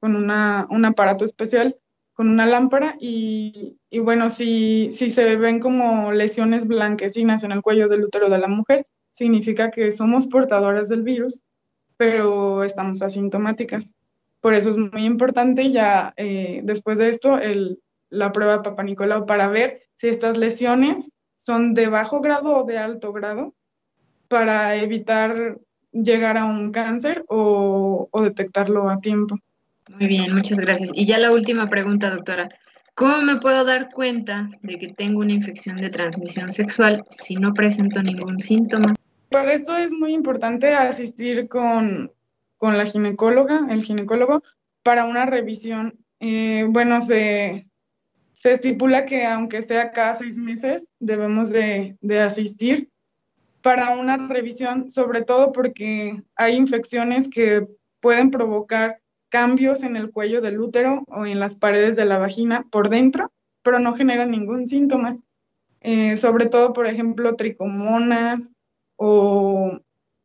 con 0.01 0.16
una, 0.16 0.66
un 0.70 0.85
aparato 0.85 1.25
especial 1.25 1.77
con 2.14 2.29
una 2.29 2.47
lámpara 2.47 2.97
y, 3.01 3.77
bueno, 4.03 4.31
si, 4.31 4.88
si 4.90 5.11
se 5.11 5.37
ven 5.37 5.59
como 5.59 6.12
lesiones 6.12 6.66
blanquecinas 6.66 7.44
en 7.44 7.53
el 7.53 7.61
cuello 7.61 7.88
del 7.88 8.05
útero 8.05 8.31
de 8.31 8.38
la 8.38 8.47
mujer, 8.47 8.87
significa 9.11 9.70
que 9.70 9.90
somos 9.92 10.29
portadoras 10.29 10.88
del 10.88 11.03
virus, 11.03 11.42
pero 11.97 12.64
estamos 12.64 13.03
asintomáticas. 13.03 13.94
Por 14.40 14.55
eso 14.55 14.70
es 14.70 14.77
muy 14.77 15.05
importante 15.05 15.73
ya 15.73 16.14
eh, 16.16 16.61
después 16.64 16.99
de 16.99 17.09
esto 17.09 17.38
el, 17.38 17.81
la 18.11 18.31
prueba 18.33 18.59
de 18.59 18.62
Papa 18.62 18.85
Nicolau 18.85 19.27
para 19.27 19.49
ver 19.49 19.83
si 19.94 20.09
estas 20.09 20.38
lesiones 20.38 21.11
son 21.44 21.74
de 21.74 21.88
bajo 21.88 22.20
grado 22.20 22.57
o 22.57 22.64
de 22.64 22.78
alto 22.78 23.12
grado 23.12 23.54
para 24.28 24.76
evitar 24.76 25.59
llegar 25.92 26.38
a 26.38 26.44
un 26.44 26.72
cáncer 26.72 27.24
o 27.28 28.09
detectarlo 28.22 28.88
a 28.88 29.00
tiempo. 29.00 29.37
Muy 29.88 30.07
bien, 30.07 30.35
muchas 30.35 30.59
gracias. 30.59 30.90
Y 30.94 31.07
ya 31.07 31.18
la 31.18 31.33
última 31.33 31.68
pregunta, 31.68 32.11
doctora. 32.11 32.48
¿Cómo 32.94 33.20
me 33.22 33.40
puedo 33.40 33.64
dar 33.64 33.90
cuenta 33.90 34.48
de 34.62 34.78
que 34.78 34.88
tengo 34.88 35.20
una 35.20 35.33
infección 35.33 35.76
de 35.76 35.90
transmisión 35.90 36.52
sexual 36.52 37.04
si 37.11 37.37
no 37.37 37.52
presento 37.52 38.02
ningún 38.02 38.40
síntoma? 38.40 38.94
Para 39.30 39.52
esto 39.52 39.76
es 39.76 39.92
muy 39.92 40.14
importante 40.14 40.72
asistir 40.74 41.48
con, 41.48 42.12
la 42.61 42.87
ginecóloga, 42.87 43.66
el 43.68 43.83
ginecólogo, 43.83 44.42
para 44.83 45.04
una 45.04 45.26
revisión. 45.26 45.98
Eh, 46.20 46.66
bueno, 46.68 47.00
se, 47.00 47.68
estipula 48.42 49.05
que 49.05 49.25
aunque 49.27 49.62
sea 49.62 49.92
cada 49.92 50.14
seis 50.14 50.38
meses, 50.38 50.92
debemos 50.99 51.51
de, 51.51 51.97
de 52.01 52.20
asistir 52.20 52.90
para 53.62 53.97
una 53.97 54.16
revisión, 54.29 54.90
sobre 54.90 55.23
todo 55.23 55.53
porque 55.53 56.23
hay 56.37 56.55
infecciones 56.55 57.29
que 57.29 57.66
pueden 58.01 58.31
provocar 58.31 59.01
cambios 59.31 59.83
en 59.83 59.97
el 59.97 60.11
cuello 60.11 60.40
del 60.40 60.61
útero 60.61 61.03
o 61.09 61.27
en 61.27 61.40
las 61.40 61.57
paredes 61.57 61.97
de 61.97 62.05
la 62.05 62.18
vagina 62.18 62.66
por 62.70 62.90
dentro, 62.90 63.33
pero 63.62 63.79
no 63.79 63.94
generan 63.94 64.31
ningún 64.31 64.66
síntoma. 64.66 65.18
Eh, 65.81 66.16
sobre 66.16 66.47
todo, 66.47 66.73
por 66.73 66.87
ejemplo, 66.87 67.35
tricomonas 67.37 68.53
o 68.97 69.81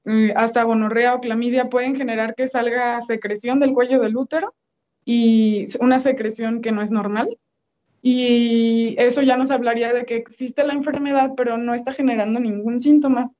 eh, 0.06 0.34
hasta 0.36 0.64
gonorrea 0.64 1.16
o 1.16 1.22
clamidia 1.22 1.70
pueden 1.70 1.96
generar 1.96 2.36
que 2.36 2.48
salga 2.48 3.02
secreción 3.02 3.60
del 3.60 3.74
cuello 3.74 4.00
del 4.00 4.18
útero 4.18 4.54
y 5.06 5.66
una 5.80 6.00
secreción 6.00 6.62
que 6.62 6.72
no 6.72 6.82
es 6.82 6.92
normal. 6.92 7.38
Y 8.12 8.96
eso 8.98 9.22
ya 9.22 9.38
nos 9.38 9.52
hablaría 9.52 9.94
de 9.94 10.04
que 10.04 10.16
existe 10.16 10.66
la 10.66 10.74
enfermedad, 10.74 11.34
pero 11.38 11.60
no 11.60 11.76
está 11.76 11.94
generando 11.94 12.40
ningún 12.40 12.80
síntoma. 12.80 13.32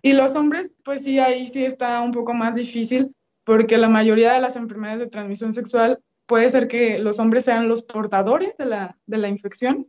Y 0.00 0.14
los 0.14 0.34
hombres, 0.34 0.72
pues 0.82 1.04
sí, 1.04 1.18
ahí 1.18 1.46
sí 1.46 1.62
está 1.62 2.00
un 2.00 2.12
poco 2.12 2.32
más 2.32 2.54
difícil 2.54 3.14
porque 3.44 3.76
la 3.76 3.90
mayoría 3.90 4.32
de 4.32 4.40
las 4.40 4.56
enfermedades 4.56 5.00
de 5.00 5.08
transmisión 5.08 5.52
sexual 5.52 6.00
puede 6.24 6.48
ser 6.48 6.68
que 6.68 6.98
los 6.98 7.18
hombres 7.18 7.44
sean 7.44 7.68
los 7.68 7.82
portadores 7.82 8.56
de 8.56 8.64
la, 8.64 8.96
de 9.04 9.18
la 9.18 9.28
infección, 9.28 9.86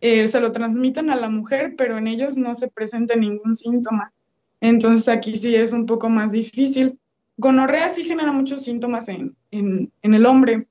eh, 0.00 0.28
se 0.28 0.40
lo 0.40 0.52
transmiten 0.52 1.10
a 1.10 1.16
la 1.16 1.28
mujer, 1.28 1.74
pero 1.76 1.98
en 1.98 2.06
ellos 2.06 2.36
no 2.36 2.54
se 2.54 2.68
presenta 2.68 3.16
ningún 3.16 3.56
síntoma. 3.56 4.12
Entonces 4.60 5.08
aquí 5.08 5.34
sí 5.34 5.56
es 5.56 5.72
un 5.72 5.86
poco 5.86 6.08
más 6.08 6.30
difícil. 6.30 7.00
Gonorrea 7.36 7.88
sí 7.88 8.04
genera 8.04 8.30
muchos 8.30 8.62
síntomas 8.62 9.08
en, 9.08 9.36
en 9.50 10.14
el 10.14 10.24
hombre. 10.24 10.68